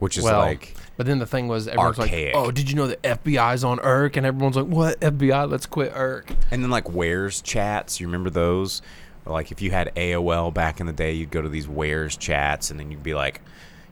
[0.00, 2.34] which is well, like but then the thing was, everyone's archaic.
[2.34, 5.48] like, "Oh, did you know the FBI's on Irk?" And everyone's like, "What FBI?
[5.48, 8.00] Let's quit Irk." and then like warez chats.
[8.00, 8.82] You remember those?
[9.24, 12.70] Like if you had AOL back in the day, you'd go to these warez chats,
[12.70, 13.40] and then you'd be like,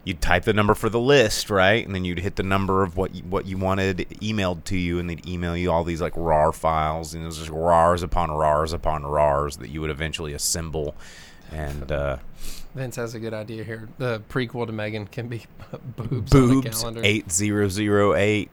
[0.07, 1.85] you'd type the number for the list, right?
[1.85, 5.01] And then you'd hit the number of what you, what you wanted emailed to you,
[5.01, 8.31] and they'd email you all these like RAR files, and it was just RARs upon
[8.31, 10.95] RARs upon RARs that you would eventually assemble.
[11.51, 12.19] And uh,
[12.77, 13.88] Vince has a good idea here.
[13.99, 15.45] The prequel to Megan can be
[15.97, 18.49] boobs, on the boobs eight zero zero eight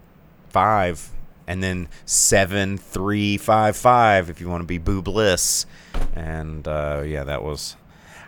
[0.49, 1.07] five,
[1.45, 5.67] and then seven three five five if you want to be boobless.
[6.15, 7.75] And uh, yeah, that was.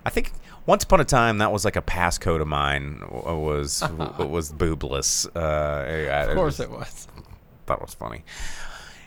[0.05, 0.31] I think
[0.65, 3.01] once upon a time that was like a passcode of mine.
[3.11, 3.81] Was
[4.19, 5.25] was boobless.
[5.35, 7.07] Uh, Of course it was.
[7.65, 8.23] thought it was funny.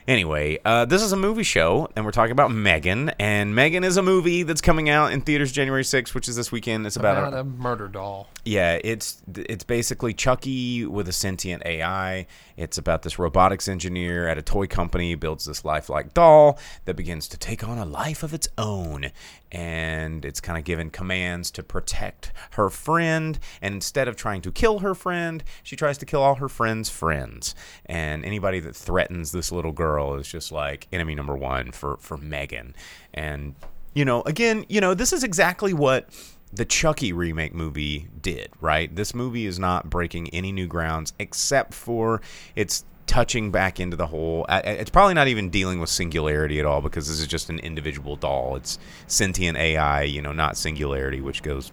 [0.06, 3.10] Anyway, uh, this is a movie show, and we're talking about Megan.
[3.18, 6.50] And Megan is a movie that's coming out in theaters January 6th, which is this
[6.50, 6.86] weekend.
[6.86, 8.26] It's about, About a, a murder doll.
[8.48, 12.26] Yeah, it's it's basically Chucky with a sentient AI.
[12.56, 17.28] It's about this robotics engineer at a toy company builds this lifelike doll that begins
[17.28, 19.10] to take on a life of its own,
[19.52, 23.38] and it's kind of given commands to protect her friend.
[23.60, 26.88] And instead of trying to kill her friend, she tries to kill all her friends'
[26.88, 27.54] friends.
[27.84, 32.16] And anybody that threatens this little girl is just like enemy number one for for
[32.16, 32.74] Megan.
[33.12, 33.56] And
[33.92, 36.08] you know, again, you know, this is exactly what
[36.52, 38.94] the Chucky remake movie did, right?
[38.94, 42.20] This movie is not breaking any new grounds except for
[42.56, 44.46] it's touching back into the whole.
[44.48, 48.16] It's probably not even dealing with singularity at all because this is just an individual
[48.16, 48.56] doll.
[48.56, 51.72] It's sentient AI, you know, not singularity, which goes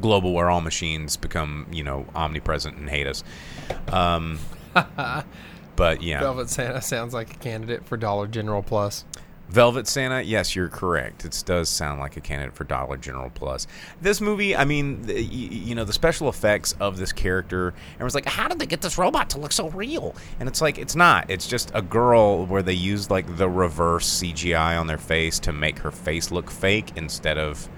[0.00, 3.22] global where all machines become, you know, omnipresent and hate us.
[3.88, 4.38] Um,
[5.76, 6.20] but yeah.
[6.20, 9.04] Velvet Santa sounds like a candidate for Dollar General Plus.
[9.52, 11.26] Velvet Santa, yes, you're correct.
[11.26, 13.66] It does sound like a candidate for Dollar General Plus.
[14.00, 18.14] This movie, I mean, the, you, know, the special effects of this character, and was
[18.14, 20.16] like, how did they get this robot to look so real?
[20.40, 21.30] And it's like, it's not.
[21.30, 25.52] It's just a girl where they used like the reverse CGI on their face to
[25.52, 27.68] make her face look fake instead of,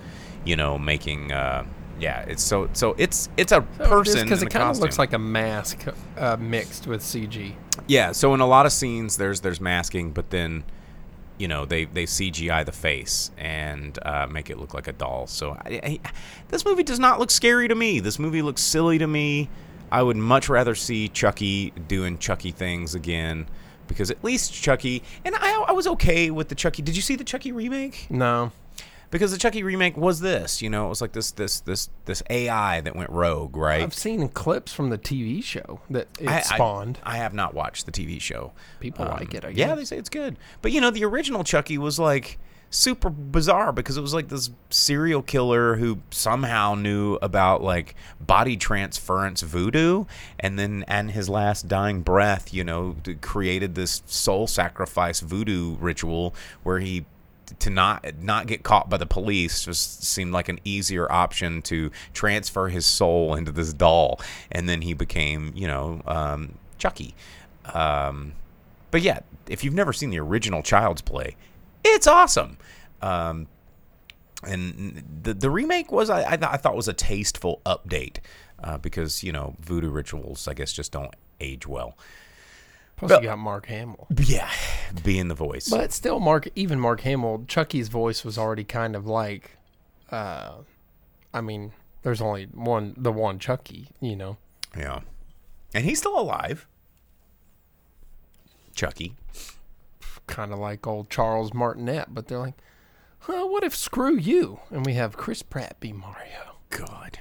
[0.44, 1.32] you know, making.
[1.32, 1.64] Uh,
[1.98, 5.18] yeah, it's so so it's it's a person because it kind of looks like a
[5.18, 5.84] mask
[6.16, 7.54] uh, mixed with CG.
[7.86, 10.64] Yeah, so in a lot of scenes, there's there's masking, but then,
[11.38, 15.26] you know, they they CGI the face and uh, make it look like a doll.
[15.26, 16.00] So I, I,
[16.48, 18.00] this movie does not look scary to me.
[18.00, 19.48] This movie looks silly to me.
[19.90, 23.46] I would much rather see Chucky doing Chucky things again
[23.86, 26.82] because at least Chucky and I, I was okay with the Chucky.
[26.82, 28.06] Did you see the Chucky remake?
[28.10, 28.52] No,
[29.14, 32.20] Because the Chucky remake was this, you know, it was like this this this this
[32.30, 33.80] AI that went rogue, right?
[33.80, 36.98] I've seen clips from the TV show that it I- I- spawned.
[37.04, 38.50] I, have not watched the TV show.
[38.80, 40.36] People um, like it, I Yeah, they say it's good.
[40.62, 44.50] But you know, the original Chucky was like super bizarre because it was like this
[44.70, 50.06] serial killer who somehow knew about like body transference voodoo
[50.40, 56.34] and then and his last dying breath, you know, created this soul sacrifice voodoo ritual
[56.64, 57.04] where he
[57.60, 61.90] to not not get caught by the police just seemed like an easier option to
[62.12, 64.20] transfer his soul into this doll,
[64.52, 67.14] and then he became, you know, um, Chucky.
[67.72, 68.32] Um,
[68.90, 71.36] but yeah, if you've never seen the original Child's Play,
[71.84, 72.56] it's awesome.
[73.02, 73.46] Um,
[74.42, 78.18] and the the remake was I I, th- I thought was a tasteful update
[78.62, 81.96] uh, because you know voodoo rituals I guess just don't age well.
[82.96, 84.06] Plus, Well- you got Mark Hamill.
[84.16, 84.48] Yeah,
[85.02, 85.68] being the voice.
[85.68, 89.56] But still, Mark, even Mark Hamill, Chucky's voice was already kind of like,
[90.10, 90.52] uh,
[91.32, 94.36] I mean, there's only one, the one Chucky, you know.
[94.76, 95.00] Yeah.
[95.74, 96.66] And he's still alive.
[98.74, 99.14] Chucky.
[100.26, 102.54] kind of like old Charles Martinet, but they're like,
[103.20, 104.60] huh, what if screw you?
[104.70, 106.56] And we have Chris Pratt be Mario.
[106.70, 107.18] God.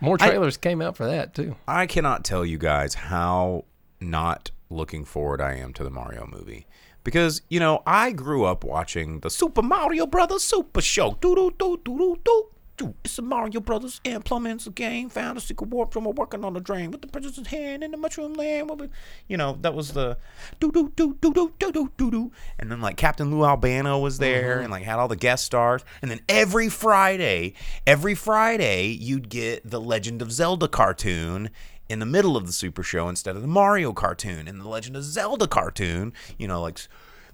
[0.00, 1.56] More I- trailers came out for that too.
[1.68, 3.64] I cannot tell you guys how
[4.00, 6.66] not looking forward I am to the Mario movie.
[7.02, 11.16] Because, you know, I grew up watching the Super Mario Brothers Super Show.
[11.20, 12.46] Doo doo doo doo doo doo.
[12.76, 12.94] Doo.
[13.04, 15.10] It's the Mario Brothers and plumbing's a game.
[15.10, 17.98] Found a secret warp from working on the drain with the princess's hand in the
[17.98, 18.70] mushroom land.
[18.80, 18.88] We-
[19.28, 20.16] You know, that was the
[20.60, 22.32] doo doo doo doo doo doo doo doo doo.
[22.58, 25.84] And then like Captain Lou Albano was there and like had all the guest stars.
[26.00, 27.52] And then every Friday,
[27.86, 31.50] every Friday, you'd get the Legend of Zelda cartoon
[31.90, 34.46] in the middle of the Super Show instead of the Mario cartoon.
[34.48, 36.80] And the Legend of Zelda cartoon, you know, like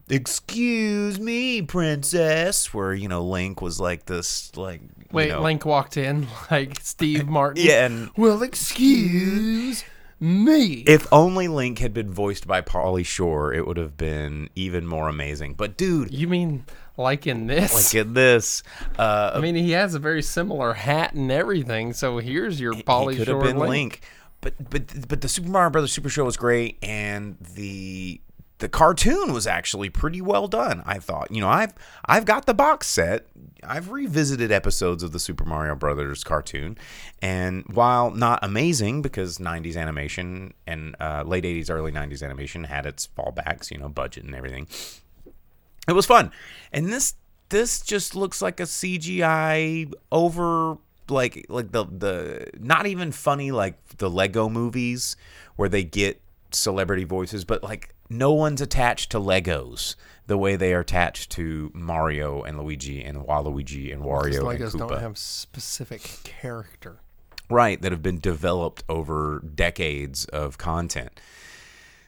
[0.08, 5.64] excuse me princess where you know link was like this like you Wait, know- Link
[5.66, 7.64] walked in like Steve Martin.
[7.66, 9.84] yeah and Well, excuse
[10.20, 10.84] me.
[10.86, 15.08] if only link had been voiced by Pauly Shore it would have been even more
[15.08, 16.64] amazing but dude you mean
[16.96, 17.74] like in this?
[17.74, 18.62] like in this
[18.98, 21.92] uh I mean, he has a very similar hat and everything.
[21.92, 23.58] So here's your Pauly Shore Link.
[23.58, 24.00] Link.
[24.40, 28.20] But but but the Super Mario Brothers Super Show was great, and the
[28.58, 30.82] the cartoon was actually pretty well done.
[30.86, 31.30] I thought.
[31.30, 33.26] You know, I've I've got the box set.
[33.64, 36.78] I've revisited episodes of the Super Mario Brothers cartoon,
[37.20, 42.86] and while not amazing because '90s animation and uh, late '80s, early '90s animation had
[42.86, 44.68] its fallbacks, you know, budget and everything
[45.88, 46.30] it was fun
[46.72, 47.14] and this
[47.48, 50.76] this just looks like a cgi over
[51.10, 55.16] like like the the not even funny like the lego movies
[55.56, 59.94] where they get celebrity voices but like no one's attached to legos
[60.26, 64.72] the way they are attached to mario and luigi and waluigi and wario and Legos
[64.72, 67.00] Koopa don't have specific character.
[67.50, 71.20] right that have been developed over decades of content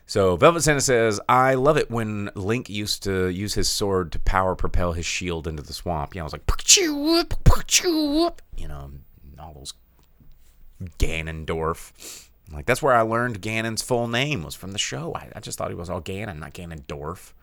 [0.08, 4.18] So Velvet Santa says, "I love it when Link used to use his sword to
[4.18, 8.90] power propel his shield into the swamp." Yeah, I was like, "Pachoo, pachoo," you know,
[9.38, 9.74] all those
[10.98, 12.26] Ganondorf.
[12.50, 15.12] Like that's where I learned Ganon's full name was from the show.
[15.14, 17.34] I, I just thought he was all Ganon, not Ganondorf.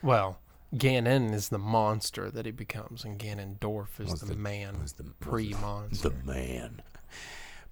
[0.00, 0.38] Well,
[0.74, 6.10] Ganon is the monster that he becomes, and Ganondorf is the, man, the pre-monster.
[6.10, 6.82] the man.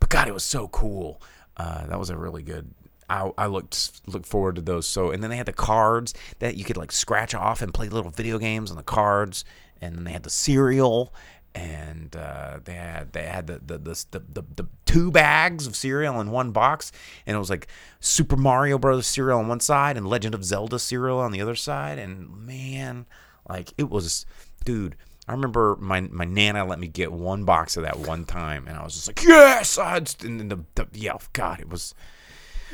[0.00, 1.22] But God, it was so cool.
[1.56, 2.74] Uh, that was a really good.
[3.12, 4.86] I, I looked looked forward to those.
[4.86, 7.88] So and then they had the cards that you could like scratch off and play
[7.88, 9.44] little video games on the cards.
[9.80, 11.12] And then they had the cereal,
[11.54, 16.20] and uh, they had they had the the, the the the two bags of cereal
[16.20, 16.92] in one box,
[17.26, 17.66] and it was like
[17.98, 21.56] Super Mario Brothers cereal on one side and Legend of Zelda cereal on the other
[21.56, 21.98] side.
[21.98, 23.06] And man,
[23.48, 24.24] like it was,
[24.64, 24.96] dude.
[25.28, 28.76] I remember my my nana let me get one box of that one time, and
[28.76, 29.78] I was just like, yes!
[29.78, 31.94] I had, and the, the yeah, God, it was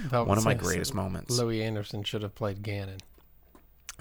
[0.03, 1.39] Velvet one of my greatest moments.
[1.39, 2.99] Louie Anderson should have played Ganon.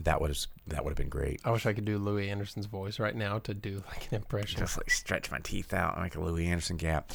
[0.04, 1.42] that would have that would have been great.
[1.44, 4.60] I wish I could do Louie Anderson's voice right now to do like an impression.
[4.60, 7.12] Just like stretch my teeth out and make a Louie Anderson gap.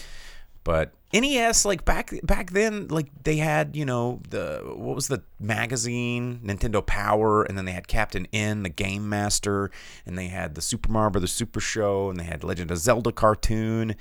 [0.65, 5.23] But NES, like back back then, like they had you know the what was the
[5.41, 9.71] magazine Nintendo Power, and then they had Captain N, the Game Master,
[10.07, 13.11] and they had the Super Mario Brothers Super Show, and they had Legend of Zelda
[13.11, 13.97] cartoon,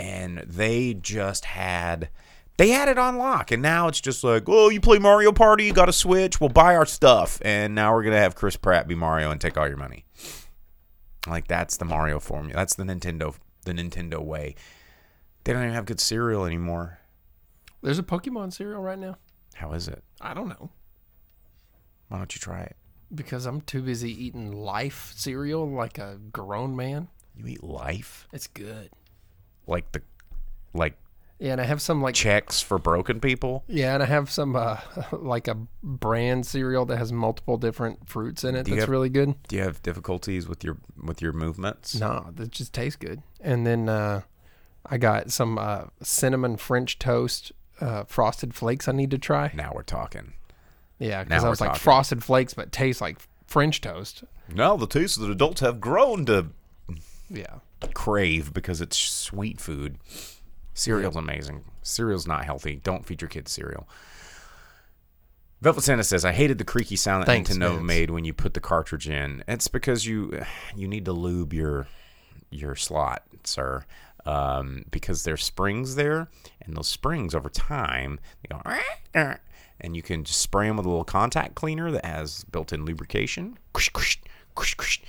[0.00, 2.08] and they just had
[2.56, 5.64] they had it on lock, and now it's just like, oh, you play Mario Party,
[5.64, 8.86] you got a Switch, we'll buy our stuff, and now we're gonna have Chris Pratt
[8.86, 10.04] be Mario and take all your money.
[11.26, 12.54] Like that's the Mario formula.
[12.54, 13.34] That's the Nintendo
[13.64, 14.54] the Nintendo way.
[15.44, 16.98] They don't even have good cereal anymore.
[17.82, 19.16] There's a Pokemon cereal right now.
[19.54, 20.02] How is it?
[20.20, 20.70] I don't know
[22.08, 22.76] Why don't you try it?
[23.12, 27.08] because I'm too busy eating Life cereal like a grown man.
[27.36, 28.28] You eat life?
[28.32, 28.90] It's good.
[29.66, 30.02] Like the
[30.74, 30.96] like
[31.40, 33.64] Yeah, and I have some like checks for broken people?
[33.66, 34.76] yeah, and I have some uh
[35.12, 38.64] like a brand cereal that has multiple different fruits in it.
[38.66, 39.34] Do That's have- really good.
[39.48, 41.98] Do you have difficulties with your with your movements?
[41.98, 43.22] No, that just tastes good.
[43.40, 44.20] And then uh,
[44.84, 49.50] I got some uh, cinnamon French toast uh, frosted flakes I need to try.
[49.54, 50.34] Now we're talking.
[50.98, 51.80] Yeah, because I was like talking.
[51.80, 54.24] frosted flakes, but taste like French toast.
[54.54, 56.48] Now the tastes that adults have grown to
[57.30, 57.60] Yeah,
[57.94, 59.96] crave because it's sweet food.
[60.80, 61.64] Cereal's amazing.
[61.82, 62.76] Cereal's not healthy.
[62.82, 63.86] Don't feed your kids cereal.
[65.60, 67.82] Velvet Santa says, "I hated the creaky sound that Thanks, Nintendo Vince.
[67.84, 69.44] made when you put the cartridge in.
[69.46, 70.42] It's because you
[70.74, 71.86] you need to lube your
[72.50, 73.84] your slot, sir,
[74.24, 76.28] um, because there's springs there,
[76.62, 79.38] and those springs over time they go,
[79.82, 83.58] and you can just spray them with a little contact cleaner that has built-in lubrication.
[83.74, 84.16] Kush, kush,
[84.54, 85.00] kush, kush.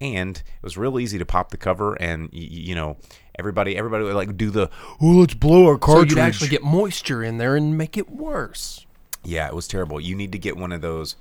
[0.00, 2.96] And it was real easy to pop the cover, and y- you know
[3.38, 6.10] everybody everybody would like do the oh let's blow our cartridge.
[6.12, 8.86] so you'd actually get moisture in there and make it worse.
[9.24, 10.00] Yeah, it was terrible.
[10.00, 11.16] You need to get one of those,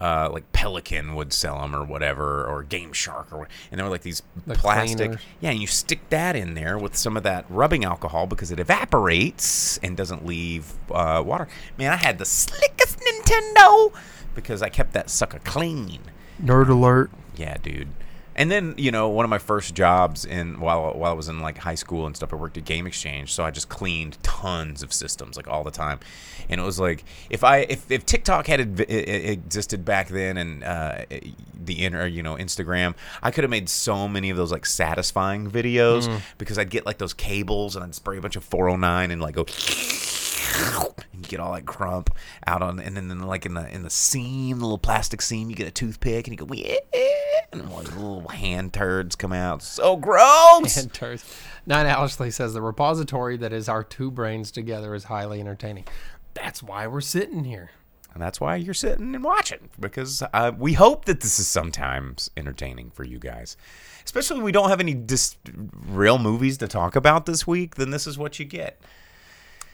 [0.00, 3.90] uh, like Pelican would sell them or whatever, or Game Shark, or and they were
[3.90, 4.96] like these The plastic.
[4.98, 5.20] cleaners.
[5.40, 8.60] Yeah, and you stick that in there with some of that rubbing alcohol because it
[8.60, 11.48] evaporates and doesn't leave uh, water.
[11.76, 13.92] Man, I had the slickest Nintendo
[14.36, 15.98] because I kept that sucker clean.
[16.40, 17.10] Nerd alert.
[17.36, 17.88] Yeah, dude.
[18.40, 21.40] And then you know one of my first jobs in while while I was in
[21.40, 24.82] like high school and stuff, I worked at Game Exchange, so I just cleaned tons
[24.82, 26.00] of systems like all the time.
[26.48, 30.08] And it was like if I if, if TikTok had adv- i- i- existed back
[30.08, 31.04] then and uh,
[31.54, 35.50] the inner you know Instagram, I could have made so many of those like satisfying
[35.50, 39.20] videos because I'd get like those cables and I'd spray a bunch of 409 and
[39.20, 39.44] like go
[41.12, 42.10] and get all that crump
[42.46, 45.50] out on and then, then like in the in the seam the little plastic seam
[45.50, 46.76] you get a toothpick and you go yeah
[47.52, 51.24] and all these little hand turds come out so gross Hand turds.
[51.66, 55.84] Nine Ashley says the repository that is our two brains together is highly entertaining.
[56.34, 57.70] That's why we're sitting here.
[58.14, 62.30] and that's why you're sitting and watching because uh, we hope that this is sometimes
[62.36, 63.56] entertaining for you guys
[64.04, 65.36] especially when we don't have any dis-
[65.86, 68.80] real movies to talk about this week then this is what you get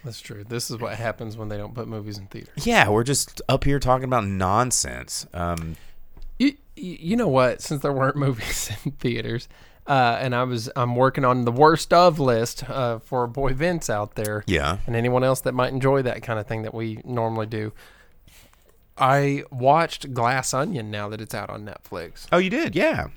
[0.04, 0.44] That's true.
[0.44, 2.66] This is what happens when they don't put movies in theaters.
[2.66, 5.76] yeah we're just up here talking about nonsense um,
[6.38, 7.62] You, you know what?
[7.62, 9.48] Since there weren't movies in theaters,
[9.86, 13.88] uh, and I was I'm working on the worst of list uh, for boy Vince
[13.88, 14.44] out there.
[14.46, 14.78] Yeah.
[14.86, 17.72] And anyone else that might enjoy that kind of thing that we normally do.
[18.98, 23.08] I watched Glass Onion now that it's out on Netflix, oh you did yeah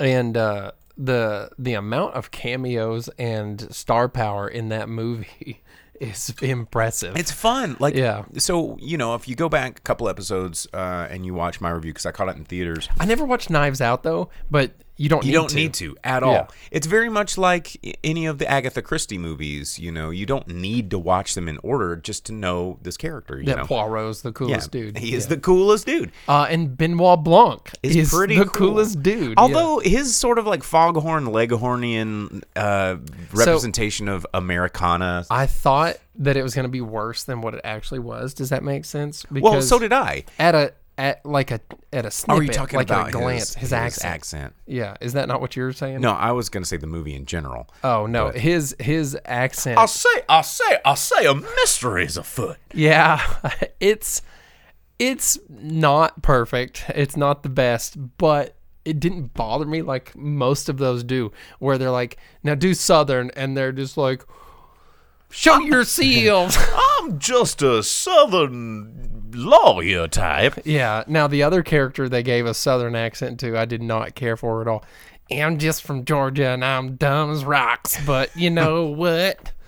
[0.00, 5.62] and uh, the the amount of cameos and star power in that movie
[6.10, 7.16] is impressive.
[7.16, 7.76] It's fun.
[7.80, 8.24] Like, Yeah.
[8.38, 11.70] So you know, if you go back a couple episodes uh, and you watch my
[11.70, 12.88] review, because I caught it in theaters.
[12.98, 15.24] I never watched Knives Out though, but You don't.
[15.24, 15.56] You need don't to.
[15.56, 16.32] need to at all.
[16.32, 16.46] Yeah.
[16.70, 19.76] It's very much like any of the Agatha Christie movies.
[19.78, 23.38] You know, you don't need to watch them in order just to know this character.
[23.40, 24.98] You That know, Poirot's the yeah, coolest dude.
[24.98, 25.30] he is Yeah.
[25.30, 26.12] the coolest dude.
[26.28, 28.68] Uh, and Benoit Blanc Is, is pretty the cool.
[28.68, 29.30] coolest dude.
[29.30, 29.34] yeah.
[29.36, 32.96] Although his sort of like foghorn leghornian uh,
[33.32, 35.26] representation of Americana.
[35.30, 38.34] I thought that it was going to be worse than what it actually was.
[38.34, 39.24] Does that make sense?
[39.30, 40.24] well, so did I.
[40.38, 41.60] at a at like a
[41.92, 44.12] at a snippet, Are you talking like about at a glance, his, accent.
[44.14, 44.54] accent?
[44.66, 46.00] Yeah, is that not what you were saying?
[46.00, 47.68] No, I was going to say the movie in general.
[47.82, 49.78] Oh no, But- his his accent.
[49.78, 52.58] I say, I say, I say, a mystery is afoot.
[52.72, 53.20] Yeah,
[53.80, 54.22] it's
[54.98, 56.84] it's not perfect.
[56.94, 61.78] It's not the best, but it didn't bother me like most of those do, where
[61.78, 64.24] they're like, now do Southern, and they're just like,
[65.30, 66.56] show your seals.
[67.00, 70.54] I'm just a southern lawyer type.
[70.64, 71.04] yeah.
[71.06, 74.60] Now the other character they gave a Southern accent to, I did not care for
[74.62, 74.84] at all.
[75.30, 79.52] I'm just from Georgia and I'm dumb as rocks, but you know what?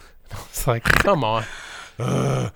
[0.48, 1.44] It's like, come on.
[1.98, 2.50] You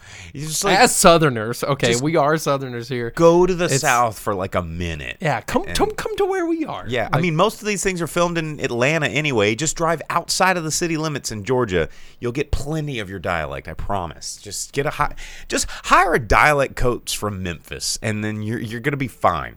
[0.47, 3.11] just like As Southerners, okay, we are Southerners here.
[3.17, 5.17] go to the It's- south for like a minute.
[5.21, 6.85] Yeah, come come come to where we are.
[6.87, 9.55] Yeah, I Like, mean, most of these things are filmed in Atlanta anyway.
[9.55, 11.89] Just drive outside of the city limits in Georgia.
[12.19, 13.67] You'll get plenty of your dialect.
[13.69, 14.37] I promise.
[14.37, 15.15] Just get a hi-
[15.49, 19.57] just hire a dialect coach from Memphis, and then you're you're gonna be fine.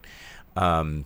[0.55, 1.05] Um,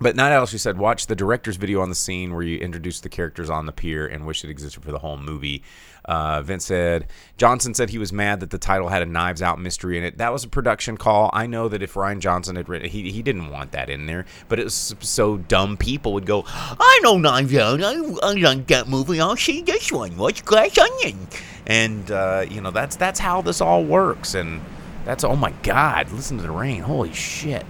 [0.00, 3.00] but Night Owl, she said, watch the director's video on the scene where you introduce
[3.00, 5.62] the characters on the pier and wish it existed for the whole movie.
[6.06, 9.60] Uh, Vince said, Johnson said he was mad that the title had a Knives Out
[9.60, 10.16] mystery in it.
[10.16, 11.28] That was a production call.
[11.34, 14.24] I know that if Rian Johnson had written he, he didn't want that in there,
[14.48, 17.82] but it was so dumb people would go, I know Knives Out.
[17.82, 17.92] I,
[18.22, 19.20] I like that movie.
[19.20, 20.16] I'll see this one.
[20.16, 21.28] What's Glass Onion?
[21.66, 24.34] And, uh, you know, that's, that's how this all works.
[24.34, 24.62] And
[25.04, 26.80] that's, oh my God, listen to the rain.
[26.80, 27.66] Holy shit.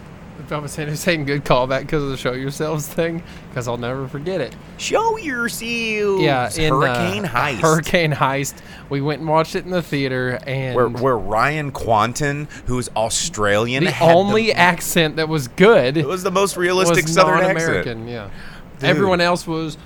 [0.51, 4.57] Thomas saying good callback because of the show yourselves thing, because I'll never forget it.
[4.79, 5.63] Show yourselves.
[5.63, 7.61] Yeah, in, uh, Hurricane Heist.
[7.61, 8.55] Hurricane Heist.
[8.89, 13.85] We went and watched it in the theater, and where, where Ryan Kwanten, who's Australian,
[13.85, 18.09] the only accent that was good it was the most realistic was Southern accent.
[18.09, 18.31] Yeah,
[18.83, 19.79] everyone else was.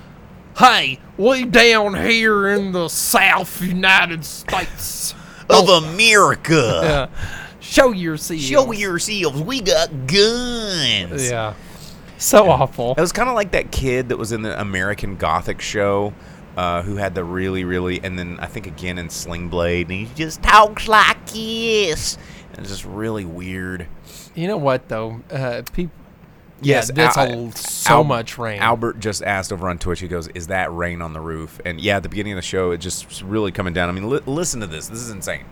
[0.57, 5.13] Hey, we down here in the South United States.
[5.47, 7.09] of America.
[7.13, 7.44] Yeah.
[7.65, 8.43] Show your seals.
[8.43, 11.29] Show yourselves, we got guns.
[11.29, 11.55] Yeah.
[12.17, 12.93] So awful.
[12.97, 16.13] It was kind of like that kid that was in the American Gothic show.
[16.55, 19.99] Uh, who had the really, really, and then I think again in Sling Blade, and
[19.99, 22.17] he just talks like this.
[22.51, 23.87] And it's just really weird.
[24.35, 25.19] You know what though?
[25.29, 25.93] Uh, people.
[26.61, 28.61] Yes, yeah, that's Al- a, so Al- much rain.
[28.61, 29.99] Albert just asked over on Twitch.
[29.99, 32.41] He goes, "Is that rain on the roof?" And yeah, at the beginning of the
[32.41, 33.89] show, it just really coming down.
[33.89, 34.87] I mean, li- listen to this.
[34.87, 35.43] This is insane.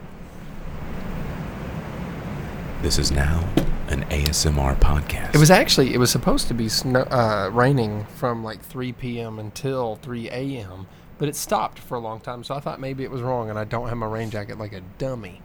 [2.83, 3.47] This is now
[3.87, 5.33] an ASMR podcast.
[5.33, 9.39] It was actually it was supposed to be snow, uh, raining from like 3 p.m.
[9.39, 10.85] until 3 a.m.
[11.17, 13.57] But it stopped for a long time, so I thought maybe it was wrong, and
[13.57, 15.41] I don't have my rain jacket like a dummy.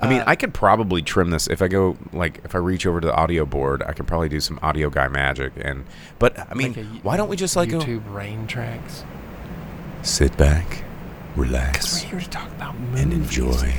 [0.00, 3.00] I mean, I could probably trim this if I go like if I reach over
[3.00, 3.82] to the audio board.
[3.84, 5.52] I could probably do some audio guy magic.
[5.60, 5.84] And
[6.18, 9.04] but I mean, Like a why don't we just like go, YouTube rain tracks?
[10.02, 10.82] sit back,
[11.36, 13.02] relax We're here to talk about movies.
[13.02, 13.74] and enjoy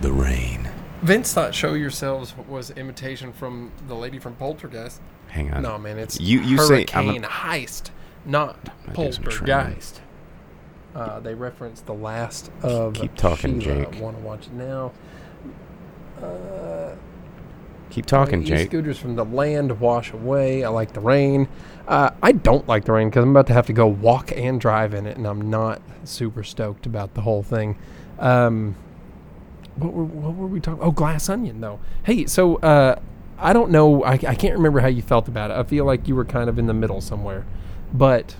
[0.00, 0.70] the rain?
[1.02, 5.00] Vince thought "Show Yourselves" was imitation from the lady from Poltergeist.
[5.28, 5.62] Hang on.
[5.62, 7.90] No, man, it's You- you say- I'm a- Hurricane Heist,
[8.24, 9.54] not do some trimming.
[9.54, 10.00] Poltergeist.
[10.94, 13.84] Uh, they reference the last of Keep talking, Sheila.
[13.90, 14.00] Jake.
[14.02, 14.92] Want to watch it now?
[17.90, 18.68] Keep talking, Jake.
[18.68, 20.64] scooters from the land wash away.
[20.64, 21.48] I like the rain.
[21.86, 24.60] Uh, I don't like the rain because I'm about to have to go walk and
[24.60, 27.76] drive in it, and I'm not super stoked about the whole thing.
[28.18, 28.74] Um,
[29.76, 30.82] what were what were we talking?
[30.82, 31.80] Oh, Glass Onion though.
[32.04, 32.98] Hey, so uh,
[33.38, 34.02] I don't know.
[34.04, 35.54] I, I can't remember how you felt about it.
[35.54, 37.44] I feel like you were kind of in the middle somewhere,
[37.92, 38.36] but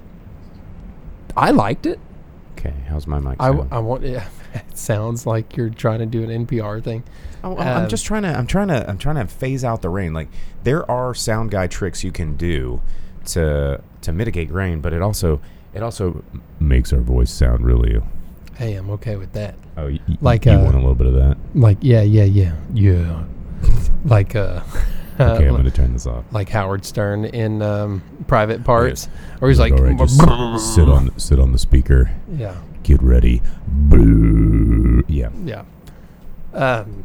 [1.37, 1.99] I liked it.
[2.53, 3.37] Okay, how's my mic?
[3.39, 3.69] I, sound?
[3.73, 4.03] I want.
[4.03, 7.05] Yeah, it sounds like you're trying to do an NPR thing.
[7.45, 8.29] Oh, I'm I'm Um, just trying to.
[8.29, 8.89] I'm trying to.
[8.89, 10.15] I'm trying to phase out the rain.
[10.15, 10.29] Like
[10.65, 12.81] there are sound guy tricks you can do
[13.27, 15.41] to to mitigate rain, but it also
[15.75, 16.25] it also
[16.59, 18.01] makes our voice sound really.
[18.59, 19.55] Hey, I'm okay with that.
[19.77, 21.37] Oh, y- Like, you uh, want a little bit of that?
[21.55, 23.25] Like yeah, yeah, yeah, yeah.
[24.05, 24.61] like uh,
[25.21, 26.25] Okay, I'm going to turn this off.
[26.31, 29.09] like Howard Stern in um, Private Parts,
[29.41, 30.19] or he's like, All right, just
[30.75, 32.11] sit, on sit on the speaker.
[32.31, 33.41] yeah, Get ready.
[33.67, 35.03] Boo.
[35.09, 35.31] Yeah.
[35.45, 35.65] yeah.
[36.53, 37.05] Um,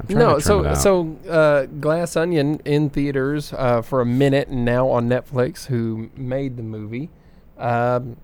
[0.00, 4.00] I'm trying no, to trim it so so uh, Glass Onion in theaters uh, for
[4.00, 5.66] a minute, and now on Netflix.
[5.66, 7.10] Who made the movie?
[7.58, 8.16] Um,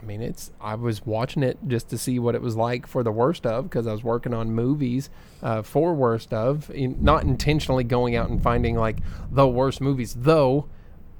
[0.00, 0.50] I mean, it's.
[0.60, 3.64] I was watching it just to see what it was like for the worst of,
[3.64, 5.10] because I was working on movies
[5.42, 8.98] uh, for worst of, in, not intentionally going out and finding like
[9.30, 10.14] the worst movies.
[10.18, 10.66] Though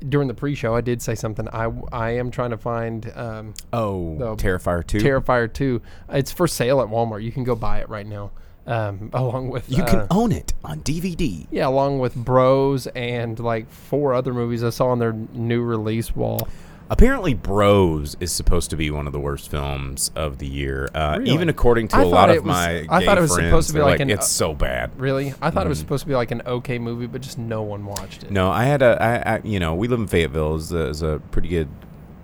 [0.08, 1.46] during the pre-show, I did say something.
[1.52, 4.98] I I am trying to find um, Oh, The Terrifier two.
[4.98, 5.82] Terrifier two.
[6.08, 7.22] It's for sale at Walmart.
[7.22, 8.30] You can go buy it right now,
[8.66, 11.46] um, along with you uh, can own it on DVD.
[11.50, 16.16] yeah, along with Bros and like four other movies I saw on their new release
[16.16, 16.48] wall.
[16.92, 20.88] Apparently, Bros is supposed to be one of the worst films of the year.
[20.92, 21.30] Uh, Really?
[21.32, 23.68] Even according to I a lot of was- my I thought it was friends, supposed
[23.68, 24.90] to be like like, an- it's so bad.
[24.98, 25.86] Really, I thought it was Mm-hmm.
[25.86, 28.32] supposed to be like an okay movie, but just no one watched it.
[28.32, 30.56] No, I had a, I, I, you know, we live in Fayetteville.
[30.56, 30.72] It's
[31.02, 31.68] a, a pretty good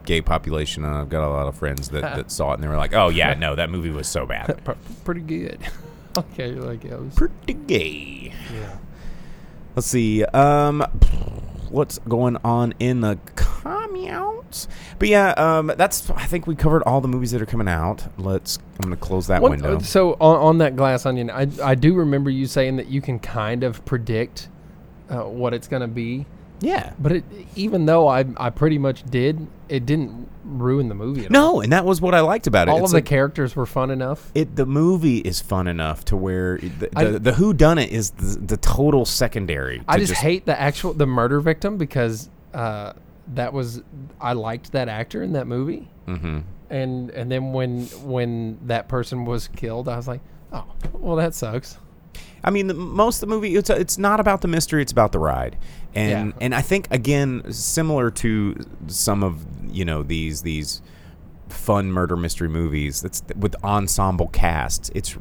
[0.05, 2.69] gay population, and I've got a lot of friends that, that saw it, and they
[2.69, 4.61] were like, "Oh yeah, no, that movie was so bad,
[5.05, 5.61] pretty good.
[6.19, 8.77] okay, you're like yeah, it was, pretty gay." yeah.
[9.77, 10.85] Let's see, um,
[11.71, 14.69] what's going on in the comments?
[14.99, 16.09] But yeah, um, that's.
[16.11, 18.07] I think we covered all the movies that are coming out.
[18.19, 18.59] Let's.
[18.79, 19.77] I'm gonna close that One- window.
[19.77, 23.01] uh, So on, on that glass onion, I I do remember you saying that you
[23.01, 24.49] can kind of predict
[25.11, 26.27] uh, what it's gonna be,
[26.61, 26.93] yeah.
[26.99, 31.25] but it, even though I I pretty much did, it didn't ruin the movie.
[31.27, 31.55] At all.
[31.57, 32.71] No, and that was what I liked about it.
[32.71, 34.31] all It's of the like- characters were fun enough.
[34.35, 37.91] it the movie is fun enough to where the, I- the, the who done it
[37.91, 39.83] is the, the total secondary.
[39.89, 42.93] I to just, hate the actual the murder victim because uh,
[43.35, 43.83] that was
[44.21, 46.45] I liked that actor in that movie, Mhm.
[46.71, 50.21] and and then when when that person was killed, I was like,
[50.53, 51.79] oh, well that sucks.
[52.45, 55.11] I mean, the, most of the movie it's it's not about the mystery; it's about
[55.11, 55.57] the ride.
[55.97, 56.38] And Yeah.
[56.40, 60.82] and I think again, similar to some of you know these these
[61.49, 64.90] fun murder mystery movies, that's with ensemble casts.
[64.94, 65.16] It's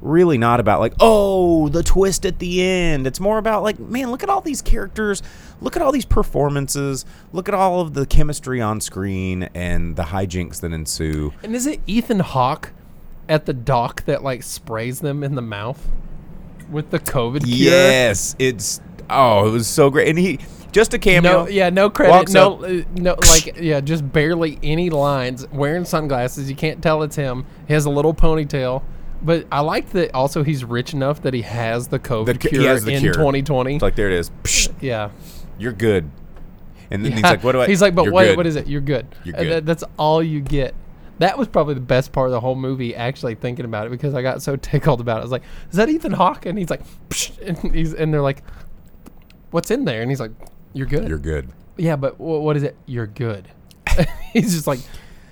[0.00, 3.06] really not about like oh the twist at the end.
[3.06, 5.22] It's more about like man, look at all these characters,
[5.60, 10.04] look at all these performances, look at all of the chemistry on screen and the
[10.04, 11.32] hijinks that ensue.
[11.42, 12.72] And is it Ethan Hawke
[13.28, 15.88] at the dock that like sprays them in the mouth
[16.70, 17.56] with the COVID cure?
[17.72, 18.80] Yes, it's
[19.10, 20.38] oh, it was so great, and he
[20.72, 21.44] just a cameo.
[21.44, 25.46] No, yeah, no credit, no, uh, no, like, yeah, just barely any lines.
[25.50, 27.46] Wearing sunglasses, you can't tell it's him.
[27.66, 28.82] He has a little ponytail,
[29.22, 30.14] but I like that.
[30.14, 33.14] Also, he's rich enough that he has the COVID The cu- cure the in cure.
[33.14, 33.74] 2020.
[33.76, 34.30] It's like there it is.
[34.42, 35.10] Psh, yeah,
[35.58, 36.10] you're good.
[36.90, 38.36] And then he's like, "What do I?" He's like, but You're good.
[38.38, 38.66] What is it?
[38.66, 39.06] You're good.
[39.24, 39.52] You're And good.
[39.56, 40.74] that- that's all you get.
[41.18, 42.94] That was probably the best part of the whole movie.
[42.94, 45.20] Actually, thinking about it because I got so tickled about it.
[45.20, 46.80] I was like, "Is that Ethan Hawke?" And he's like,
[47.10, 48.42] Psh, and he's and they're like,
[49.50, 50.32] "What's in there?" And he's like,
[50.72, 51.48] "You're good." You're good.
[51.76, 52.76] Yeah, but wh- what is it?
[52.86, 53.48] You're good.
[54.32, 54.80] He's just like,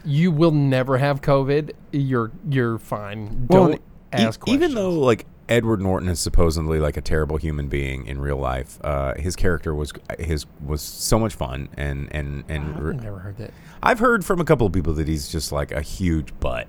[0.04, 1.72] you will never have COVID.
[1.92, 3.46] You're you're fine.
[3.46, 3.78] Don't e-
[4.12, 4.54] ask questions.
[4.62, 8.78] even though like Edward Norton is supposedly like a terrible human being in real life,
[8.84, 13.36] uh, his character was his was so much fun and and and I've never heard
[13.38, 13.50] that.
[13.82, 16.68] I've heard from a couple of people that he's just like a huge butt,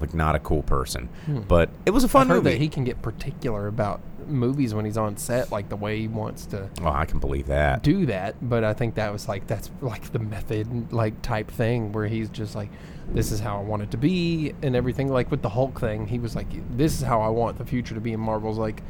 [0.00, 1.08] like not a cool person.
[1.48, 2.32] But it was a fun Hmm.
[2.32, 2.50] I've movie.
[2.56, 6.08] that he can get particular about movies when he's on set, like the way he
[6.08, 7.82] wants to Oh, I can believe that.
[7.82, 8.36] do that.
[8.48, 12.28] But I think that was like that's like the method like type thing where he's
[12.28, 12.70] just like,
[13.08, 15.08] this is how I want it to be and everything.
[15.08, 16.46] Like with the Hulk thing, he was like,
[16.76, 18.12] this is how I want the future to be.
[18.12, 18.82] And Marvel's like,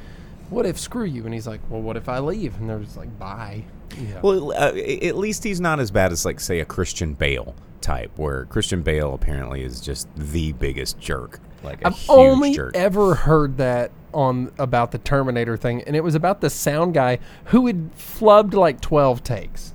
[0.50, 1.24] what if screw you?
[1.24, 2.56] And he's like, well, what if I leave?
[2.58, 3.64] And they're just like, bye.
[3.98, 4.20] Yeah.
[4.22, 8.10] Well, uh, at least he's not as bad as like say a Christian Bale type,
[8.18, 12.76] where Christian Bale apparently is just the biggest jerk, like a I've huge only jerk.
[12.76, 17.18] ever heard that on about the Terminator thing, and it was about the sound guy
[17.46, 19.74] who had flubbed like twelve takes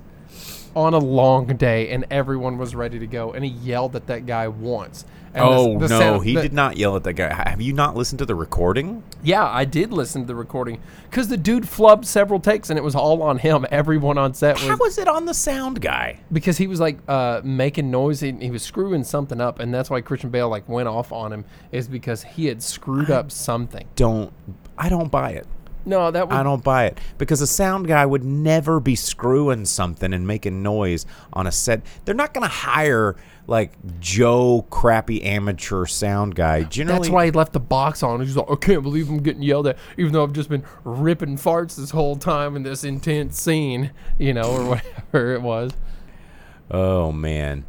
[0.74, 4.26] on a long day, and everyone was ready to go, and he yelled at that
[4.26, 5.04] guy once.
[5.34, 7.32] And oh the no, sound- he the- did not yell at that guy.
[7.48, 9.02] Have you not listened to the recording?
[9.22, 12.82] Yeah, I did listen to the recording because the dude flubbed several takes, and it
[12.82, 13.64] was all on him.
[13.70, 16.20] Everyone on set was How was it on the sound guy?
[16.30, 18.20] because he was like uh, making noise.
[18.20, 21.32] He, he was screwing something up, and that's why Christian Bale like went off on
[21.32, 21.46] him.
[21.70, 23.88] Is because he had screwed up something.
[23.96, 24.34] Don't
[24.76, 25.46] I don't buy it.
[25.84, 29.64] No, that was I don't buy it because a sound guy would never be screwing
[29.64, 31.82] something and making noise on a set.
[32.04, 33.16] They're not going to hire
[33.46, 36.62] like Joe crappy amateur sound guy.
[36.62, 38.20] Generally, That's why he left the box on.
[38.20, 41.36] He's like, I can't believe I'm getting yelled at, even though I've just been ripping
[41.36, 45.72] farts this whole time in this intense scene, you know, or whatever it was.
[46.70, 47.64] Oh man,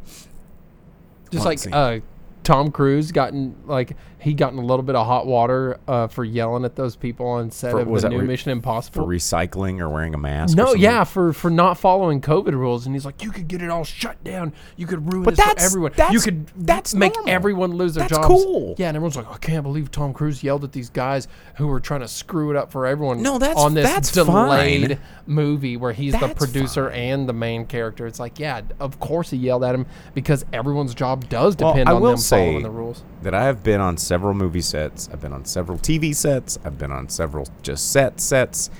[1.30, 1.98] Just Let's like uh,
[2.42, 6.24] Tom Cruise gotten like he got in a little bit of hot water uh, for
[6.24, 9.08] yelling at those people on set For- of was the new re- Mission Impossible for
[9.08, 10.56] recycling or wearing a mask.
[10.56, 13.70] no, yeah, for for not following COVID rules, and he's like, you could get it
[13.70, 14.52] all shut down.
[14.76, 15.92] You could ruin But that's- for everyone.
[16.12, 17.30] you could that's make normal.
[17.30, 18.26] everyone lose their That's jobs.
[18.26, 18.74] cool.
[18.78, 21.78] Yeah, and everyone's like, I can't believe Tom Cruise yelled at these guys who were
[21.80, 23.22] trying to screw it up for everyone.
[23.22, 24.98] No, that's- on this that's delayed fine.
[25.26, 26.98] movie where he's the producer fine.
[26.98, 28.06] and the main character.
[28.06, 31.92] It's like, yeah, of course he yelled at him because everyone's job does depend I
[31.92, 33.02] on them following the rules.
[33.22, 35.08] that I have been on several movie sets.
[35.12, 36.56] I've been on several TV sets.
[36.64, 38.70] I've been on several just set sets,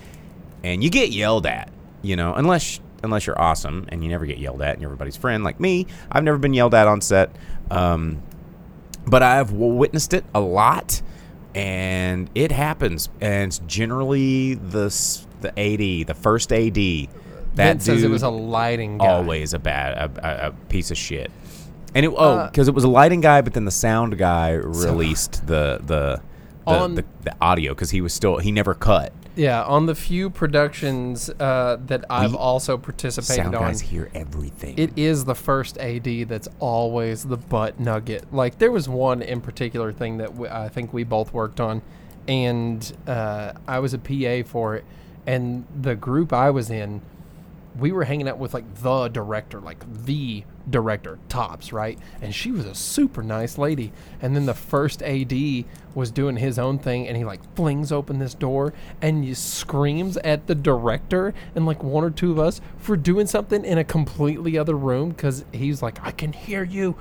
[0.63, 1.73] and you get yelled at.
[2.03, 5.17] You know, unless unless you're awesome and you never get yelled at and you're everybody's
[5.17, 5.87] friend like me.
[6.11, 7.35] I've never been yelled at on set,
[7.71, 8.23] um,
[9.07, 11.03] but I've witnessed it a lot,
[11.53, 13.09] and it happens.
[13.21, 14.89] And it's generally the
[15.41, 16.77] the AD, the first AD.
[16.77, 17.09] That
[17.55, 19.09] Vince says it was a lighting guy.
[19.09, 21.33] always a bad a, a, a piece of shit.
[21.95, 24.51] And it, oh, Uh, because it was a lighting guy, but then the sound guy
[24.53, 26.21] released the the
[26.67, 29.13] the, On- the, the audio because he was still he never cut.
[29.37, 34.09] Yeah, on the few productions uh, that I've We- also participated Sound on, guys hear
[34.15, 34.75] everything.
[34.79, 38.33] it is the first AD that's always the butt nugget.
[38.33, 41.83] Like there was one in particular thing that I think we both worked on,
[42.29, 44.85] and uh, I was a PA for it,
[45.27, 47.03] and the group I was in,
[47.79, 51.99] we were hanging out with like the director, like the director, tops, right?
[52.23, 53.93] And she was a super nice lady.
[54.23, 55.35] And then the first AD
[55.95, 58.73] was doing his own thing, and he like flings open this door
[59.03, 63.27] and he screams at the director and like one or two of us for doing
[63.27, 66.97] something in a completely other room because he's like, I can hear you.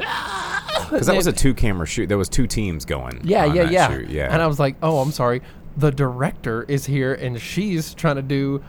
[0.00, 0.88] Ah!
[0.90, 2.08] Because that was a two camera shoot.
[2.08, 3.20] There was two teams going.
[3.24, 3.90] Yeah, yeah, yeah.
[3.90, 4.32] shoot, yeah.
[4.32, 5.42] And I was like, oh, I'm sorry.
[5.76, 8.62] The director is here and she's trying to do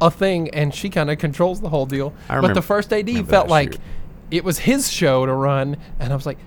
[0.00, 2.12] a thing and she kind of controls the whole deal.
[2.28, 3.80] But the first AD felt like shoot.
[4.30, 5.76] it was his show to run.
[5.98, 6.38] And I was like,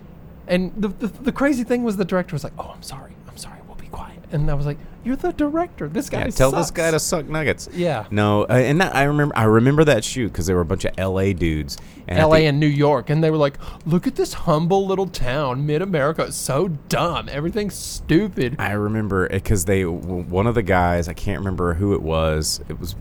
[0.47, 3.13] and the, the, the crazy thing was the director was like, oh, I'm sorry.
[3.27, 3.59] I'm sorry.
[3.67, 4.19] We'll be quiet.
[4.31, 5.89] And I was like, you're the director.
[5.89, 7.67] This guy yeah, tell this guy to suck nuggets.
[7.73, 8.05] Yeah.
[8.09, 9.37] No, uh, and that, I remember.
[9.37, 11.33] I remember that shoot because there were a bunch of L.A.
[11.33, 11.77] dudes.
[12.07, 15.65] And LA and New York, and they were like, "Look at this humble little town,
[15.65, 16.23] mid America.
[16.23, 17.27] It's so dumb.
[17.29, 22.01] Everything's stupid." I remember because they one of the guys I can't remember who it
[22.01, 22.61] was.
[22.69, 22.95] It was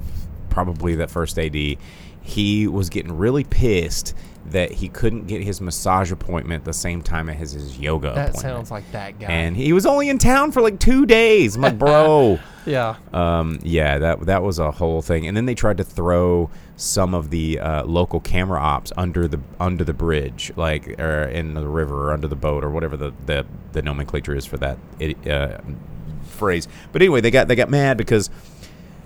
[0.53, 1.57] probably that first AD.
[2.24, 4.14] He was getting really pissed
[4.46, 8.38] that he couldn't get his massage appointment the same time as his yoga That appointment.
[8.38, 9.26] sounds like that guy.
[9.28, 11.57] and he was only in town for like two days.
[11.57, 12.38] I'm like, bro.
[12.66, 12.96] yeah.
[13.12, 15.26] Um, yeah, that that was a whole thing.
[15.26, 19.40] And then they tried to throw some of the uh, local camera ops under the
[19.61, 23.12] under the bridge, like or in the river or under the boat or whatever the
[23.26, 25.59] the, the nomenclature is for that it, uh,
[26.24, 26.66] phrase.
[26.92, 28.28] But anyway, they got they got mad because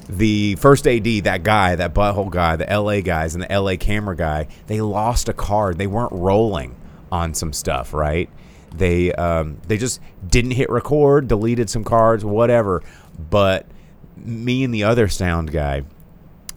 [0.08, 4.16] the first AD, that guy, that butthole guy, the LA guys, and the LA camera
[4.16, 5.78] guy, they lost a card.
[5.78, 6.76] They weren't rolling
[7.10, 8.30] on some stuff, right?
[8.74, 12.82] They um, they just didn't hit record, deleted some cards, whatever.
[13.30, 13.66] But
[14.16, 15.82] me and the other sound guy,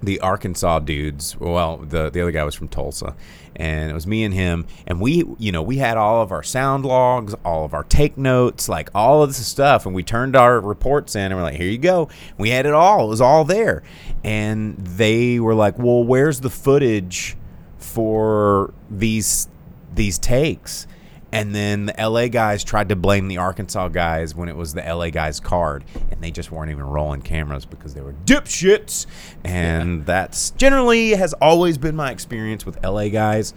[0.01, 1.37] the Arkansas dudes.
[1.37, 3.15] Well, the the other guy was from Tulsa,
[3.55, 4.65] and it was me and him.
[4.87, 8.17] And we, you know, we had all of our sound logs, all of our take
[8.17, 9.85] notes, like all of this stuff.
[9.85, 12.73] And we turned our reports in, and we're like, "Here you go." We had it
[12.73, 13.05] all.
[13.05, 13.83] It was all there.
[14.23, 17.35] And they were like, "Well, where's the footage
[17.77, 19.49] for these
[19.93, 20.87] these takes?"
[21.31, 24.81] And then the LA guys tried to blame the Arkansas guys when it was the
[24.81, 29.05] LA guys' card, and they just weren't even rolling cameras because they were dipshits.
[29.43, 33.53] And that's generally has always been my experience with LA guys.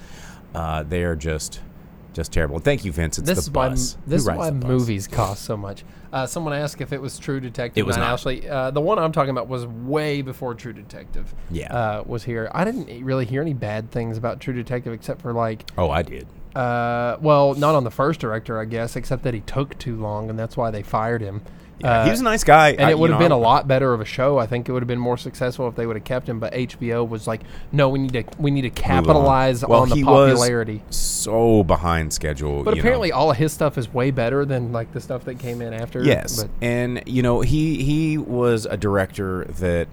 [0.55, 1.61] Uh, they are just
[2.12, 2.59] just terrible.
[2.59, 3.18] Thank you, Vince.
[3.18, 5.85] It's This the is why this is why movies cost so much.
[6.12, 7.81] Uh, someone asked if it was True Detective.
[7.81, 8.12] It was not.
[8.12, 11.35] Actually, uh, the one I'm talking about was way before True Detective.
[11.51, 11.73] Yeah.
[11.75, 12.51] uh, was here.
[12.53, 16.03] I didn't really hear any bad things about True Detective except for like, Oh, I
[16.03, 16.27] did.
[16.55, 20.30] Uh, well, not on the first director, I guess, except that he took too long,
[20.30, 21.42] and that's why they fired him.
[21.78, 23.66] Yeah, Uh, he was a nice guy, and I- it would have been a lot
[23.66, 24.38] better of a show.
[24.38, 26.38] I think it would have been more successful if they would have kept him.
[26.38, 27.40] But HBO was like,
[27.72, 30.82] no, we need to we need to capitalize Well, on the he was popularity.
[30.90, 32.62] So behind schedule.
[32.62, 32.80] But you know.
[32.82, 35.72] apparently, all of his stuff is way better than like the stuff that came in
[35.72, 36.05] after.
[36.05, 39.88] Yes, But and you know he he was a director that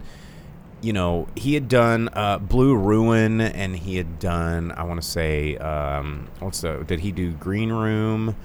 [0.81, 5.07] you know he had done uh, Blue Ruin, and he had done I want to
[5.07, 8.35] say um, what's the did he do Green Room,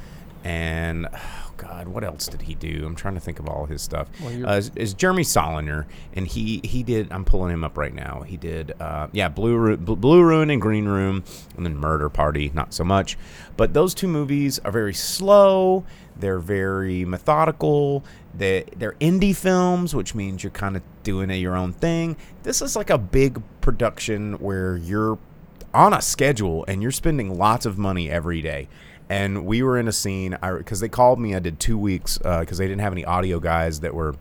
[0.43, 2.85] and oh God, what else did he do?
[2.85, 4.09] I'm trying to think of all his stuff.
[4.20, 7.12] Well, uh, is, Jeremy Saulnier, and he he did.
[7.12, 8.22] I'm pulling him up right now.
[8.26, 11.24] He did uh, yeah Blue Ru- Blue Ruin and Green Room,
[11.57, 12.51] and then Murder Party.
[12.55, 13.16] Not so much,
[13.57, 15.85] but those two movies are very slow.
[16.16, 18.05] They're very methodical.
[18.37, 22.16] They they're indie films, which means you're kind of doing a, your own thing.
[22.43, 25.18] This is like a big production where you're
[25.72, 28.68] on a schedule and you're spending lots of money every day.
[29.09, 31.35] And we were in a scene because they called me.
[31.35, 34.14] I did two weeks uh, because they didn't have any audio guys that were,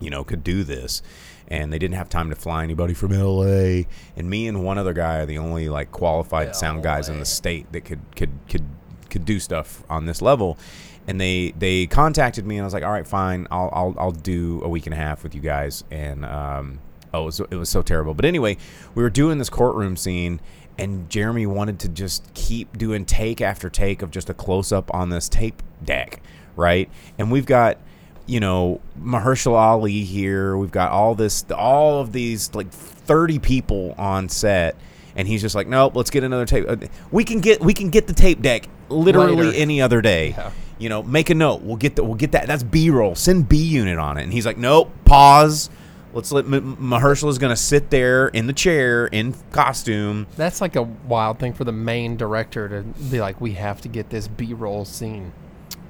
[0.00, 1.02] you know, could do this,
[1.48, 3.86] and they didn't have time to fly anybody from L.A.
[4.14, 7.24] And me and one other guy are the only like qualified sound guys in the
[7.24, 8.66] state that could could could
[9.12, 10.58] could do stuff on this level.
[11.06, 14.12] And they they contacted me and I was like, all right, fine, I'll I'll, I'll
[14.12, 15.84] do a week and a half with you guys.
[15.90, 16.78] And um,
[17.12, 18.14] oh, it was, it was so terrible.
[18.14, 18.56] But anyway,
[18.94, 20.40] we were doing this courtroom scene,
[20.78, 24.92] and Jeremy wanted to just keep doing take after take of just a close up
[24.94, 26.22] on this tape deck,
[26.56, 26.88] right?
[27.18, 27.78] And we've got
[28.26, 30.56] you know Mahershala Ali here.
[30.56, 34.76] We've got all this, all of these like thirty people on set,
[35.16, 36.64] and he's just like, nope, let's get another tape.
[36.68, 36.76] Uh,
[37.10, 39.58] We can get we can get the tape deck literally Later.
[39.58, 40.30] any other day.
[40.30, 40.50] Yeah.
[40.78, 41.62] You know, make a note.
[41.62, 42.46] We'll get the we'll get that.
[42.46, 43.14] That's B roll.
[43.14, 44.24] Send B unit on it.
[44.24, 45.70] And he's like, nope, pause.
[46.14, 50.26] Let's let M- is going to sit there in the chair in costume.
[50.36, 53.88] That's like a wild thing for the main director to be like, we have to
[53.88, 55.32] get this B-roll scene.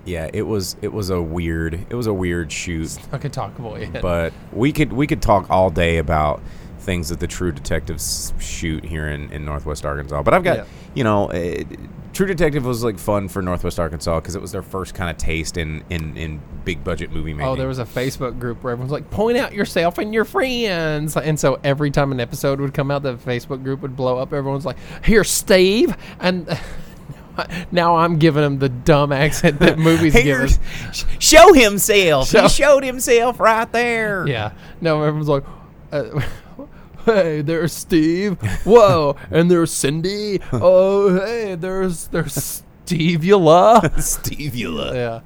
[0.04, 2.98] Yeah, it was it was a weird it was a weird shoot.
[3.12, 3.88] I could talk boy.
[4.02, 6.42] but we could we could talk all day about
[6.82, 10.22] things that the True Detectives shoot here in, in Northwest Arkansas.
[10.22, 10.64] But I've got Yeah.
[10.94, 11.62] you know, uh,
[12.12, 15.16] True Detective was like fun for Northwest Arkansas because it was their first kind of
[15.16, 17.48] taste in, in in big budget movie making.
[17.48, 21.16] Oh, there was a Facebook group where everyone's like, point out yourself and your friends.
[21.16, 24.32] And so every time an episode would come out, the Facebook group would blow up.
[24.34, 25.96] Everyone's like, here, Steve.
[26.20, 26.46] And
[27.72, 31.04] now I'm giving him the dumb accent that movies give us.
[31.18, 32.28] show himself.
[32.28, 34.26] Show- He showed himself right there.
[34.28, 34.52] Yeah.
[34.82, 35.44] No, everyone's like,
[35.92, 36.20] uh,
[37.04, 38.40] hey, there's Steve.
[38.64, 39.16] Whoa.
[39.30, 40.40] and there's Cindy.
[40.52, 43.82] Oh, hey, there's there's Stevula.
[43.96, 44.94] Stevula.
[44.94, 45.20] yeah.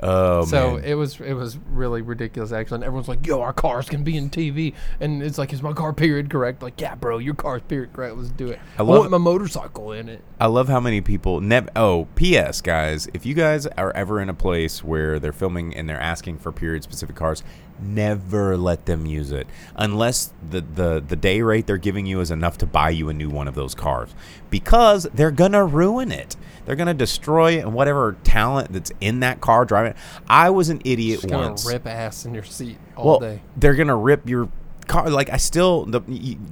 [0.00, 0.84] Oh So man.
[0.84, 4.16] it was it was really ridiculous actually, and everyone's like, "Yo, our cars can be
[4.16, 7.62] in TV," and it's like, "Is my car period correct?" Like, yeah, bro, your car's
[7.62, 8.16] period correct.
[8.16, 8.58] Let's do it.
[8.78, 10.22] I, love- want my motorcycle in it.
[10.40, 11.68] I love how many people never.
[11.76, 12.60] Oh, P.S.
[12.60, 16.38] Guys, if you guys are ever in a place where they're filming and they're asking
[16.38, 17.42] for period specific cars,
[17.80, 22.30] never let them use it unless the, the the day rate they're giving you is
[22.30, 24.14] enough to buy you a new one of those cars
[24.50, 26.36] because they're gonna ruin it.
[26.64, 29.83] They're gonna destroy and whatever talent that's in that car driving.
[30.28, 31.66] I was an idiot Just once.
[31.66, 33.40] rip ass in your seat all well, day.
[33.56, 34.48] they're gonna rip your
[34.86, 35.08] car.
[35.10, 36.00] Like I still the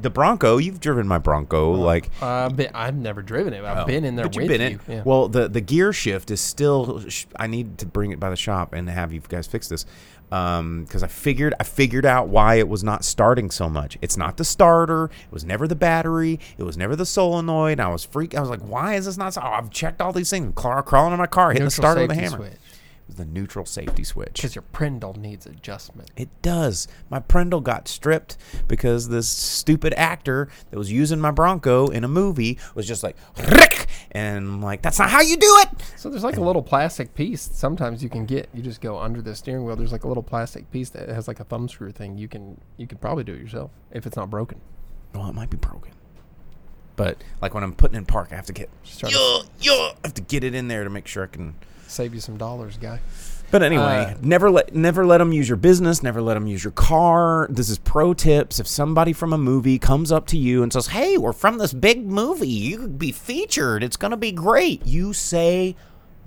[0.01, 0.59] the Bronco.
[0.59, 1.73] You've driven my Bronco.
[1.73, 3.65] Like I've I've never driven it.
[3.65, 3.87] I've Oh.
[3.87, 4.81] been in there But with you've been you.
[4.89, 4.93] in.
[4.97, 5.03] Yeah.
[5.05, 7.03] Well, the the gear shift is still.
[7.37, 9.85] I need to bring it by the shop and have you guys fix this.
[10.31, 13.99] Um, because I figured I figured out why it was not starting so much.
[14.01, 15.05] It's not the starter.
[15.27, 16.41] It was never the battery.
[16.57, 17.79] It was never the solenoid.
[17.81, 18.35] I was freak.
[18.35, 19.35] I was like, why is this not?
[19.35, 19.43] So?
[19.45, 20.53] Oh, I've checked all these things.
[20.55, 22.39] Craw- crawling on my car, hitting the starter with a hammer.
[22.39, 22.53] switch.
[23.17, 24.35] The neutral safety switch.
[24.35, 26.11] Because your Prindle needs adjustment.
[26.17, 26.89] It does.
[27.11, 28.37] My Prindle got stripped
[28.69, 33.17] because this stupid actor that was using my Bronco in a movie was just like,
[33.37, 35.69] "Rick," and I'm like, that's not how you do it.
[35.97, 37.43] So there's like a little plastic piece.
[37.43, 38.49] Sometimes you can get.
[38.55, 39.77] You just go under the steering wheel.
[39.77, 42.17] There's like a little plastic piece that has like a thumb screw thing.
[42.17, 44.61] You can you could probably do it yourself if it's not broken.
[45.15, 45.93] Well, it might be broken.
[46.97, 48.69] But like when I'm putting in park, I have to get,
[49.09, 51.55] yeah, yeah, I have to get it in there to make sure I can.
[51.93, 53.01] Save you some dollars, guy.
[53.51, 56.03] But anyway, Uh, never let never let them use your business.
[56.03, 57.47] Never let them use your car.
[57.51, 58.59] This is pro tips.
[58.59, 61.75] If somebody from a movie comes up to you and says, "Hey, we're from this
[61.75, 62.49] big movie.
[62.49, 63.85] You could be featured.
[63.85, 65.77] It's gonna be great," you say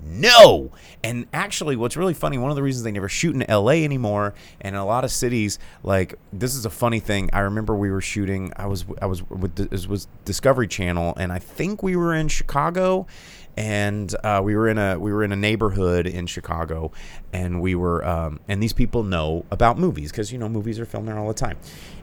[0.04, 0.70] no.
[1.02, 4.34] And actually, what's really funny, one of the reasons they never shoot in LA anymore,
[4.60, 7.28] and in a lot of cities, like this is a funny thing.
[7.32, 8.52] I remember we were shooting.
[8.56, 12.28] I was I was with it was Discovery Channel, and I think we were in
[12.28, 13.06] Chicago,
[13.56, 16.92] and uh, we were in a we were in a neighborhood in Chicago,
[17.32, 20.86] and we were um, and these people know about movies because you know movies are
[20.86, 21.56] filmed there all the time.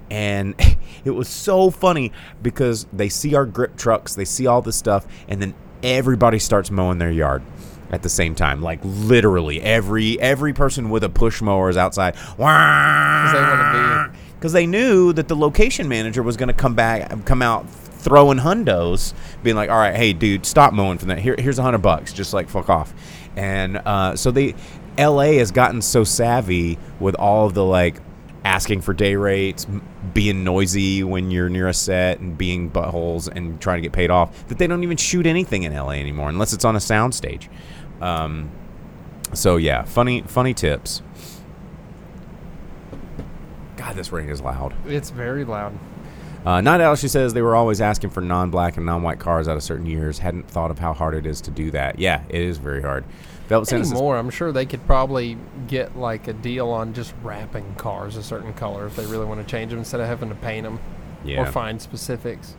[0.10, 0.56] And
[1.06, 5.06] it was so funny because they see our grip trucks, they see all this stuff,
[5.28, 7.44] and then everybody starts mowing their yard
[7.92, 8.62] at the same time.
[8.62, 12.14] Like literally every every person with a push mower is outside.
[12.14, 14.20] Because they want to be.
[14.36, 17.66] Because they knew that the location manager was going to come back, come out
[18.04, 21.20] throwing hundos, being like, "All right, hey, dude, stop mowing from that.
[21.20, 22.14] Here, here's a hundred bucks.
[22.14, 22.94] Just like fuck off."
[23.36, 24.56] And uh, so they,
[24.98, 25.38] L.A.
[25.38, 27.96] has gotten so savvy with all of the like
[28.44, 29.66] asking for day rates,
[30.14, 34.12] being noisy when you're near a set, and being buttholes and trying to get paid
[34.12, 35.96] off that they don't even shoot anything in L.A.
[35.96, 37.48] anymore unless it's on a soundstage.
[38.02, 38.52] Um,
[39.34, 41.02] so yeah, funny funny tips.
[43.78, 44.74] God, this ring is loud.
[44.86, 45.78] It's very loud.
[46.46, 49.56] Uh, Night Owl, she says they were always asking for non-black and non-white cars out
[49.56, 50.20] of certain years.
[50.20, 52.00] Hadn't thought of how hard it is to do that.
[52.00, 53.06] Yeah, it is very hard.
[53.48, 55.38] Velvet Santa Anymore, I'm sure they could probably
[55.68, 59.46] get like a deal on just wrapping cars a certain color if they really want
[59.46, 60.80] to change them instead of having to paint them
[61.24, 61.42] Yeah.
[61.42, 62.56] or find specifics.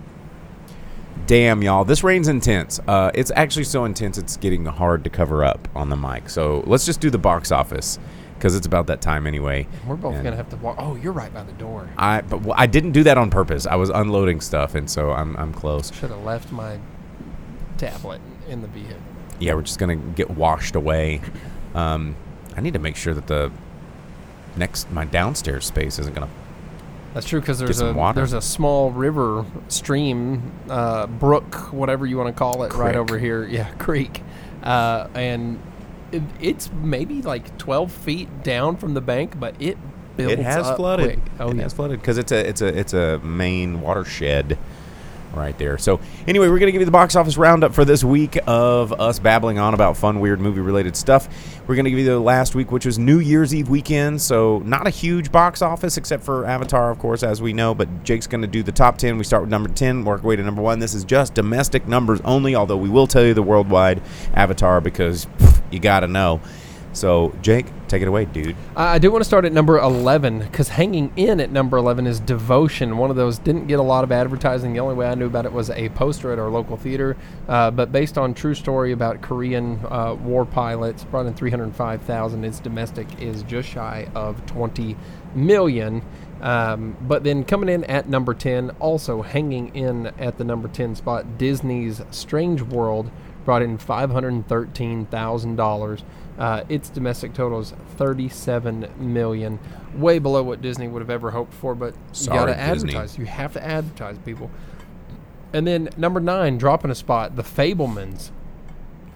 [1.26, 2.80] "Damn, y'all, this rain's intense.
[2.87, 6.28] Uh, it's actually so intense it's getting hard to cover up on the mic.
[6.28, 7.99] So let's just do the box office
[8.45, 9.66] because it's about that time anyway.
[9.86, 10.76] We're both And gonna have to walk.
[10.78, 11.88] Oh, you're right by the door.
[11.97, 13.66] I but w- I didn't do that on purpose.
[13.66, 15.90] I was unloading stuff, and so I'm I'm close.
[15.95, 16.78] Should have left my
[17.78, 18.99] tablet in the vehicle.
[19.38, 21.22] Yeah, we're just gonna get washed away.
[21.74, 22.16] Um,
[22.55, 23.51] I need to make sure that the
[24.57, 26.28] next my downstairs space isn't gonna
[27.14, 28.16] That's true because there's a water.
[28.16, 33.18] there's a small river, stream, uh, brook, whatever you want to call it, right over
[33.18, 33.47] here.
[33.47, 34.22] Yeah, creek,
[34.62, 35.59] uh, and
[36.40, 39.76] it's maybe like 12 feet down from the bank, but it
[40.16, 41.20] builds It has up flooded.
[41.20, 41.32] quick.
[41.40, 41.62] Oh it yeah.
[41.62, 44.56] has flooded because it's a it's a it's a main watershed
[45.34, 45.76] right there.
[45.78, 45.98] So
[46.28, 49.58] anyway, we're gonna give you the box office roundup for this week of us babbling
[49.58, 51.28] on about fun, weird movie related stuff.
[51.66, 54.22] We're gonna give you the last week, which was New Year's Eve weekend.
[54.22, 57.74] So not a huge box office except for Avatar, of course, as we know.
[57.74, 59.18] But Jake's gonna do the top ten.
[59.18, 60.78] We start with number ten, work our way to number one.
[60.78, 64.00] This is just domestic numbers only, although we will tell you the worldwide
[64.34, 66.41] Avatar because pff, you gotta know.
[66.95, 68.55] So Jake, take it away, dude.
[68.77, 72.07] I I do want to start at number 11 because hanging in at number 11
[72.07, 72.97] is Devotion.
[72.97, 74.72] One of those didn't get a lot of advertising.
[74.72, 77.16] The only way I knew about it was a poster at our local theater.
[77.49, 82.45] Uh, but based on true story about Korean uh, war pilots, brought in 305,000.
[82.45, 84.97] Its domestic is just shy of 20
[85.35, 86.03] million.
[86.41, 90.95] Um, but then coming in at number 10, also hanging in at the number 10
[90.95, 93.11] spot, Disney's Strange World
[93.45, 96.03] brought in $513,000.
[96.36, 99.61] Uh, its domestic total is 37 million,
[99.95, 101.74] way below what Disney would have ever hoped for.
[101.74, 103.18] But Sorry, you got to advertise.
[103.18, 104.51] You have to advertise, people.
[105.53, 108.30] And then number nine, dropping a spot, The Fabelmans.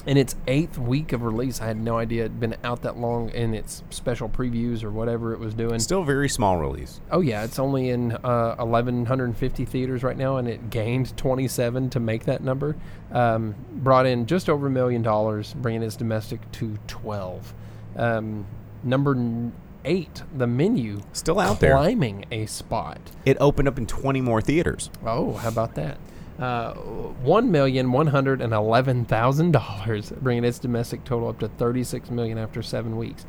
[0.08, 3.28] In its eighth week of release, I had no idea it'd been out that long
[3.28, 5.78] in its special previews or whatever it was doing.
[5.80, 6.98] Still very small release.
[7.10, 12.00] Oh yeah, it's only in uh, 1,150 theaters right now, and it gained 27 to
[12.00, 12.74] make that number.
[13.12, 17.52] Um, brought in just over a million dollars, bringing its domestic to 12.
[17.96, 18.46] Um,
[18.82, 19.52] number n-
[19.84, 21.72] eight, the menu Still out there.
[21.76, 22.98] climbing a spot.
[23.26, 24.88] It opened up in 20 more theaters.
[25.04, 25.98] Oh, how about that?
[26.38, 31.48] Uh, one million one hundred and eleven thousand dollars, bringing its domestic total up to
[31.48, 33.26] thirty-six million after seven weeks.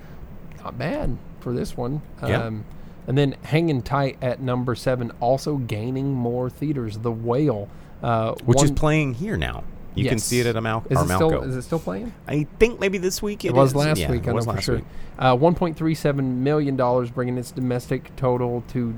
[0.64, 2.02] Not bad for this one.
[2.26, 2.44] Yeah.
[2.44, 2.66] Um,
[3.08, 7.00] and then hanging tight at number seven, also gaining more theaters.
[7.00, 7.68] The Whale,
[8.04, 9.64] uh, which is playing here now.
[9.96, 12.14] You can see it at Amal- Is or it still is it still playing?
[12.28, 13.76] I think maybe this week It, was is.
[13.76, 14.28] last Yeah, week.
[14.28, 14.82] it I know for sure.
[15.18, 18.94] Uh, 1.37 million dollars, bringing its domestic total to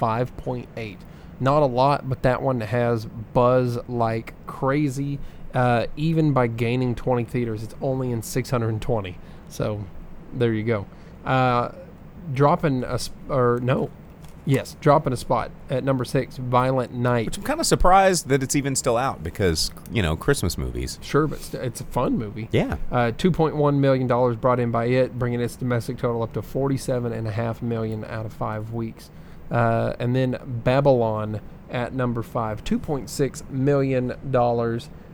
[0.00, 0.96] 5.8.
[1.40, 5.18] Not a lot, but that one has buzz like crazy.
[5.54, 9.18] Uh, even by gaining 20 theaters, it's only in 620.
[9.48, 9.84] So,
[10.32, 10.86] there you go.
[11.24, 11.70] Uh,
[12.34, 13.90] dropping a sp- or no,
[14.44, 16.36] yes, dropping a spot at number six.
[16.36, 17.26] Violent Night.
[17.26, 20.98] Which I'm kind of surprised that it's even still out because, you know, Christmas movies.
[21.02, 22.48] Sure, but st- it's a fun movie.
[22.52, 22.76] Yeah.
[22.90, 28.04] Uh, $2.1 million brought in by it, bringing its domestic total up to 47.5 million
[28.04, 29.10] out of five weeks.
[29.50, 31.40] Uh, and then Babylon
[31.70, 34.12] at number five, $2.6 million.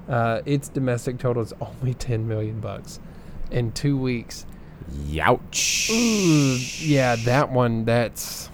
[0.09, 3.01] Uh, its domestic total is only 10 million bucks
[3.51, 4.47] in two weeks.
[4.93, 5.91] Youch.
[5.91, 8.51] Ooh, yeah, that one, that's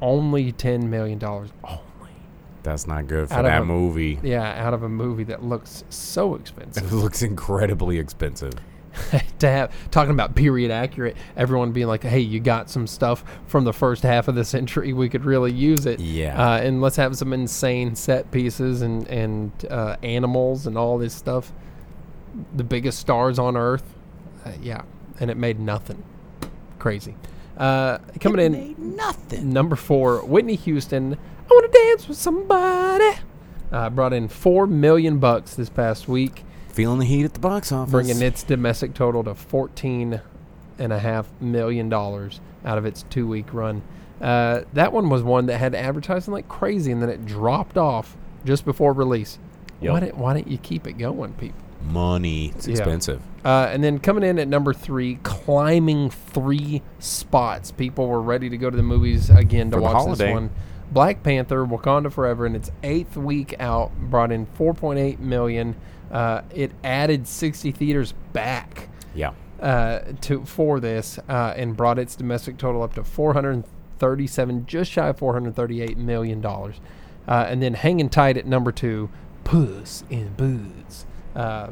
[0.00, 1.22] only $10 million.
[1.24, 1.50] Only.
[2.62, 4.18] That's not good for Out that a- movie.
[4.22, 6.92] Yeah, out of a movie that looks so expensive.
[6.92, 8.54] It looks incredibly expensive.
[9.38, 13.64] to have talking about period accurate, everyone being like, "Hey, you got some stuff from
[13.64, 14.92] the first half of the century.
[14.92, 16.40] We could really use it." Yeah.
[16.40, 21.14] Uh, and let's have some insane set pieces and and uh, animals and all this
[21.14, 21.52] stuff.
[22.54, 23.84] The biggest stars on Earth.
[24.44, 24.82] Uh, yeah,
[25.20, 26.04] and it made nothing.
[26.78, 27.16] Crazy.
[27.56, 29.52] Uh, coming in nothing.
[29.52, 31.14] number four, Whitney Houston.
[31.14, 33.18] I want to dance with somebody.
[33.70, 36.44] Uh, brought in four million bucks this past week
[36.74, 37.92] Feeling the heat at the box office.
[37.92, 40.20] bringing its domestic total to fourteen
[40.78, 43.82] and a half million dollars out of its two week run.
[44.20, 48.16] Uh, that one was one that had advertising like crazy, and then it dropped off
[48.44, 49.38] just before release.
[49.80, 49.92] Yep.
[49.92, 51.60] Why didn't Why didn't you keep it going, people?
[51.86, 52.46] money.
[52.56, 52.76] It's Yeah.
[52.76, 53.20] expensive.
[53.44, 57.70] Uh, and then coming in at number three, climbing three spots.
[57.70, 60.48] People were ready to go to the movies again to For watch this one.
[60.90, 65.76] Black Panther: Wakanda Forever, in its eighth week out, brought in 4.8 million.
[66.10, 69.30] Uh, it added 60 theaters back Yeah.
[69.60, 73.04] uh, to for this, uh, and brought its domestic total up to
[73.98, 76.80] 437, just shy of 438 million dollars.
[77.26, 79.08] Uh, and then hanging tight at number two,
[79.44, 81.68] Puss in Boots, uh,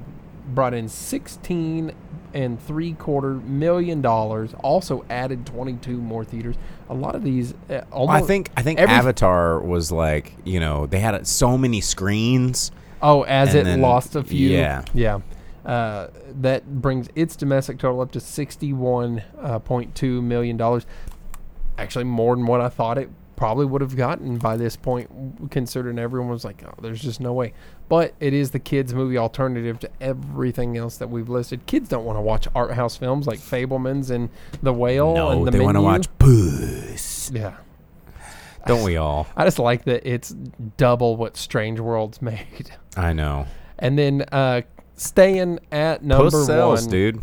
[0.55, 1.93] brought in 16
[2.35, 4.55] and three quarter million dollars.
[4.63, 6.57] Also added 22 more theaters.
[6.89, 8.25] A lot of these, uh, almost.
[8.25, 12.71] I think I think Avatar was like you know they had so many screens.
[13.03, 14.49] Oh, as it then- lost a few.
[14.49, 14.85] yeah.
[14.95, 15.21] Yeah.
[15.67, 16.09] Uh,
[16.41, 20.83] that brings its domestic total up to $61.2 million.
[21.79, 25.99] Actually, more than what I thought it probably would have gotten by this point, considering
[25.99, 27.53] everyone was like, oh, there's just no way.
[27.89, 31.67] But it is the kids' movie alternative to everything else that we've listed.
[31.67, 34.29] Kids don't want to watch art house films like Fabelmans and
[34.63, 35.93] The Whale no, and The they want to Menu.
[35.93, 37.31] watch Puss.
[37.33, 37.55] Yeah.
[38.67, 39.27] Don't we all?
[39.37, 40.35] I just like that it's
[40.77, 42.71] double what Strange Worlds made.
[42.97, 43.47] I know.
[43.79, 44.63] And then uh,
[44.95, 47.23] staying at number Puss sells, one, dude.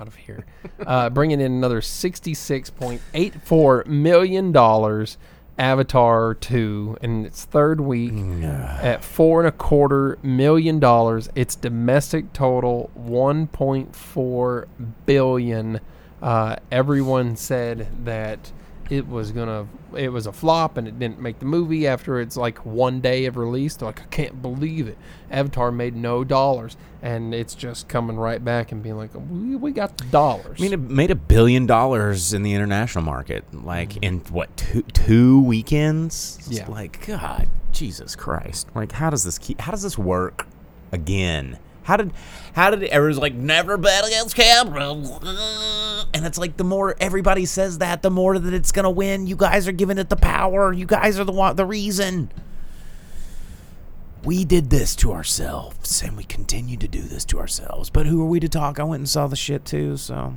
[0.00, 0.44] out of here,
[0.86, 5.18] uh, bringing in another sixty-six point eight four million dollars.
[5.58, 11.28] Avatar two in its third week at four and a quarter million dollars.
[11.34, 14.66] Its domestic total one point four
[15.04, 15.78] billion.
[16.22, 18.50] Uh, everyone said that
[18.92, 19.66] it was gonna
[19.96, 23.24] it was a flop and it didn't make the movie after it's like one day
[23.24, 23.80] of release.
[23.80, 24.98] Like, I can't believe it.
[25.30, 29.72] Avatar made no dollars, and it's just coming right back and being like, we, we
[29.72, 30.58] got the dollars.
[30.58, 34.04] I mean, it made a billion dollars in the international market, like mm-hmm.
[34.04, 36.36] in what two two weekends?
[36.40, 36.68] It's Yeah.
[36.68, 38.68] Like God, Jesus Christ!
[38.74, 39.58] Like, how does this keep?
[39.62, 40.46] How does this work
[40.92, 41.58] again?
[41.84, 42.12] How did
[42.54, 45.04] how did everyone's like never bet against Cameron?
[46.14, 49.26] And it's like the more everybody says that, the more that it's gonna win.
[49.26, 50.72] You guys are giving it the power.
[50.72, 52.30] You guys are the one, the reason.
[54.24, 57.90] We did this to ourselves, and we continue to do this to ourselves.
[57.90, 58.78] But who are we to talk?
[58.78, 60.34] I went and saw the shit too, so.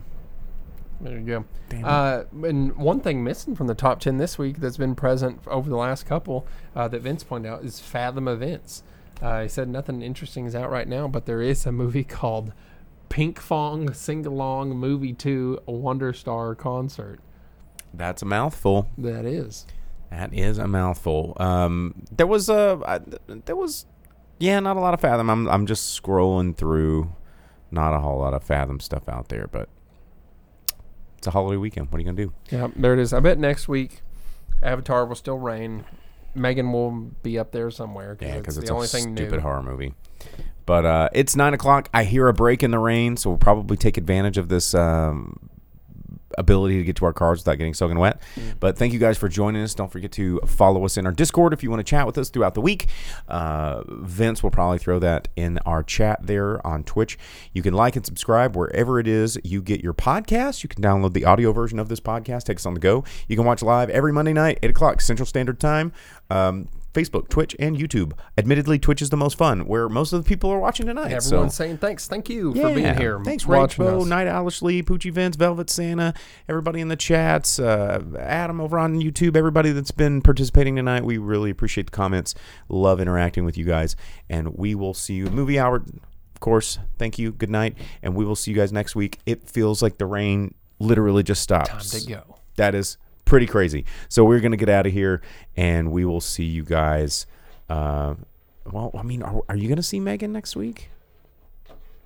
[1.02, 1.46] There you go.
[1.84, 5.70] Uh, and one thing missing from the top 10 this week that's been present over
[5.70, 8.82] the last couple uh, that Vince pointed out is Fathom Events.
[9.22, 12.54] Uh, he said nothing interesting is out right now, but there is a movie called
[13.10, 17.20] Pinkfong Sing Along Movie 2 Wonder Star Concert.
[17.94, 18.90] That's a mouthful.
[18.98, 19.66] That is.
[20.10, 21.34] That is a mouthful.
[21.38, 23.86] Um, there was a, I, there was,
[24.40, 25.30] yeah, not a lot of Fathom.
[25.30, 27.14] I'm, I'm just scrolling through,
[27.72, 29.70] not a whole lot of Fathom stuff out there, but
[31.18, 31.92] it's a holiday weekend.
[31.92, 32.34] What are you gonna do?
[32.52, 33.14] Yeah, there it is.
[33.14, 34.02] I bet next week
[34.62, 35.86] Avatar will still reign.
[36.36, 36.92] Megan will
[37.24, 38.18] be up there somewhere.
[38.20, 39.40] Yeah, because it's, the a only thing stupid new.
[39.40, 39.94] horror movie.
[40.66, 41.90] But uh, it's nine o'clock.
[41.94, 45.50] I hear a break in the rain, so we'll probably take advantage of this um,
[46.38, 48.22] ability to get to our cars without getting soaking wet.
[48.36, 48.56] Mm.
[48.60, 49.74] But thank you guys for joining us.
[49.74, 52.30] Don't forget to follow us in our Discord if you want to chat with us
[52.30, 52.88] throughout the week.
[53.28, 57.18] Uh, Vince will probably throw that in our chat there on Twitch.
[57.54, 60.64] You can like and subscribe wherever it is you get your podcast.
[60.64, 62.44] You can download the audio version of this podcast.
[62.44, 63.04] Take us on the go.
[63.28, 65.92] You can watch live every Monday night, eight o'clock Central Standard Time.
[66.30, 68.14] Um, Facebook, Twitch, and YouTube.
[68.38, 71.12] Admittedly, Twitch is the most fun, where most of the people are watching tonight.
[71.12, 71.64] Everyone's so.
[71.64, 72.08] saying thanks.
[72.08, 73.22] Thank you for being here.
[73.24, 74.06] Thanks, Rachel.
[74.06, 76.14] Night Owl Lee, Poochie Vince, Velvet Santa,
[76.48, 81.04] everybody in the chats, uh, Adam over on YouTube, everybody that's been participating tonight.
[81.04, 82.34] We really appreciate the comments.
[82.70, 83.98] Love interacting with you guys.
[84.30, 85.26] And we will see you.
[85.26, 86.80] Movie hour, of course.
[86.98, 87.34] Thank you.
[87.34, 87.78] Good night.
[88.02, 89.20] And we will see you guys next week.
[89.26, 91.92] It feels like the rain literally just stops.
[91.92, 92.38] Time to go.
[92.56, 93.86] That is pretty crazy.
[94.10, 95.22] So we're going to get out of here
[95.58, 97.26] and we will see you guys.
[97.70, 98.16] Uh,
[98.72, 100.90] well, I mean, are, are you going to see Megan next week?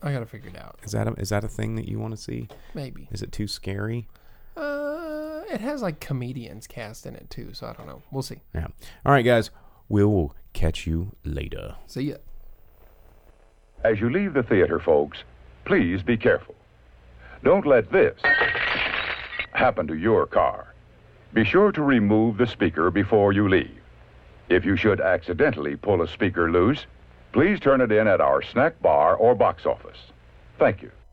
[0.01, 0.80] I gotta figure it out.
[0.84, 2.47] Is that a, is that a thing that you want to see?
[2.74, 3.09] Maybe.
[3.11, 4.07] Is it too scary?
[4.55, 8.01] Uh, it has like comedians cast in it too, so I don't know.
[8.11, 8.39] We'll see.
[8.55, 8.67] Yeah.
[9.05, 9.51] All right, guys.
[9.89, 11.76] We will catch you later.
[11.88, 12.15] See ya.
[13.84, 15.24] As you leave the theater, folks,
[15.65, 16.55] please be careful.
[17.43, 18.20] Don't let this
[19.53, 20.68] happen to your car.
[21.34, 23.80] Be sure to remove the speaker before you leave.
[24.49, 26.86] If you should accidentally pull a speaker loose,
[27.34, 29.99] please turn it in at our snack bar or box office.
[30.57, 30.91] Thank you.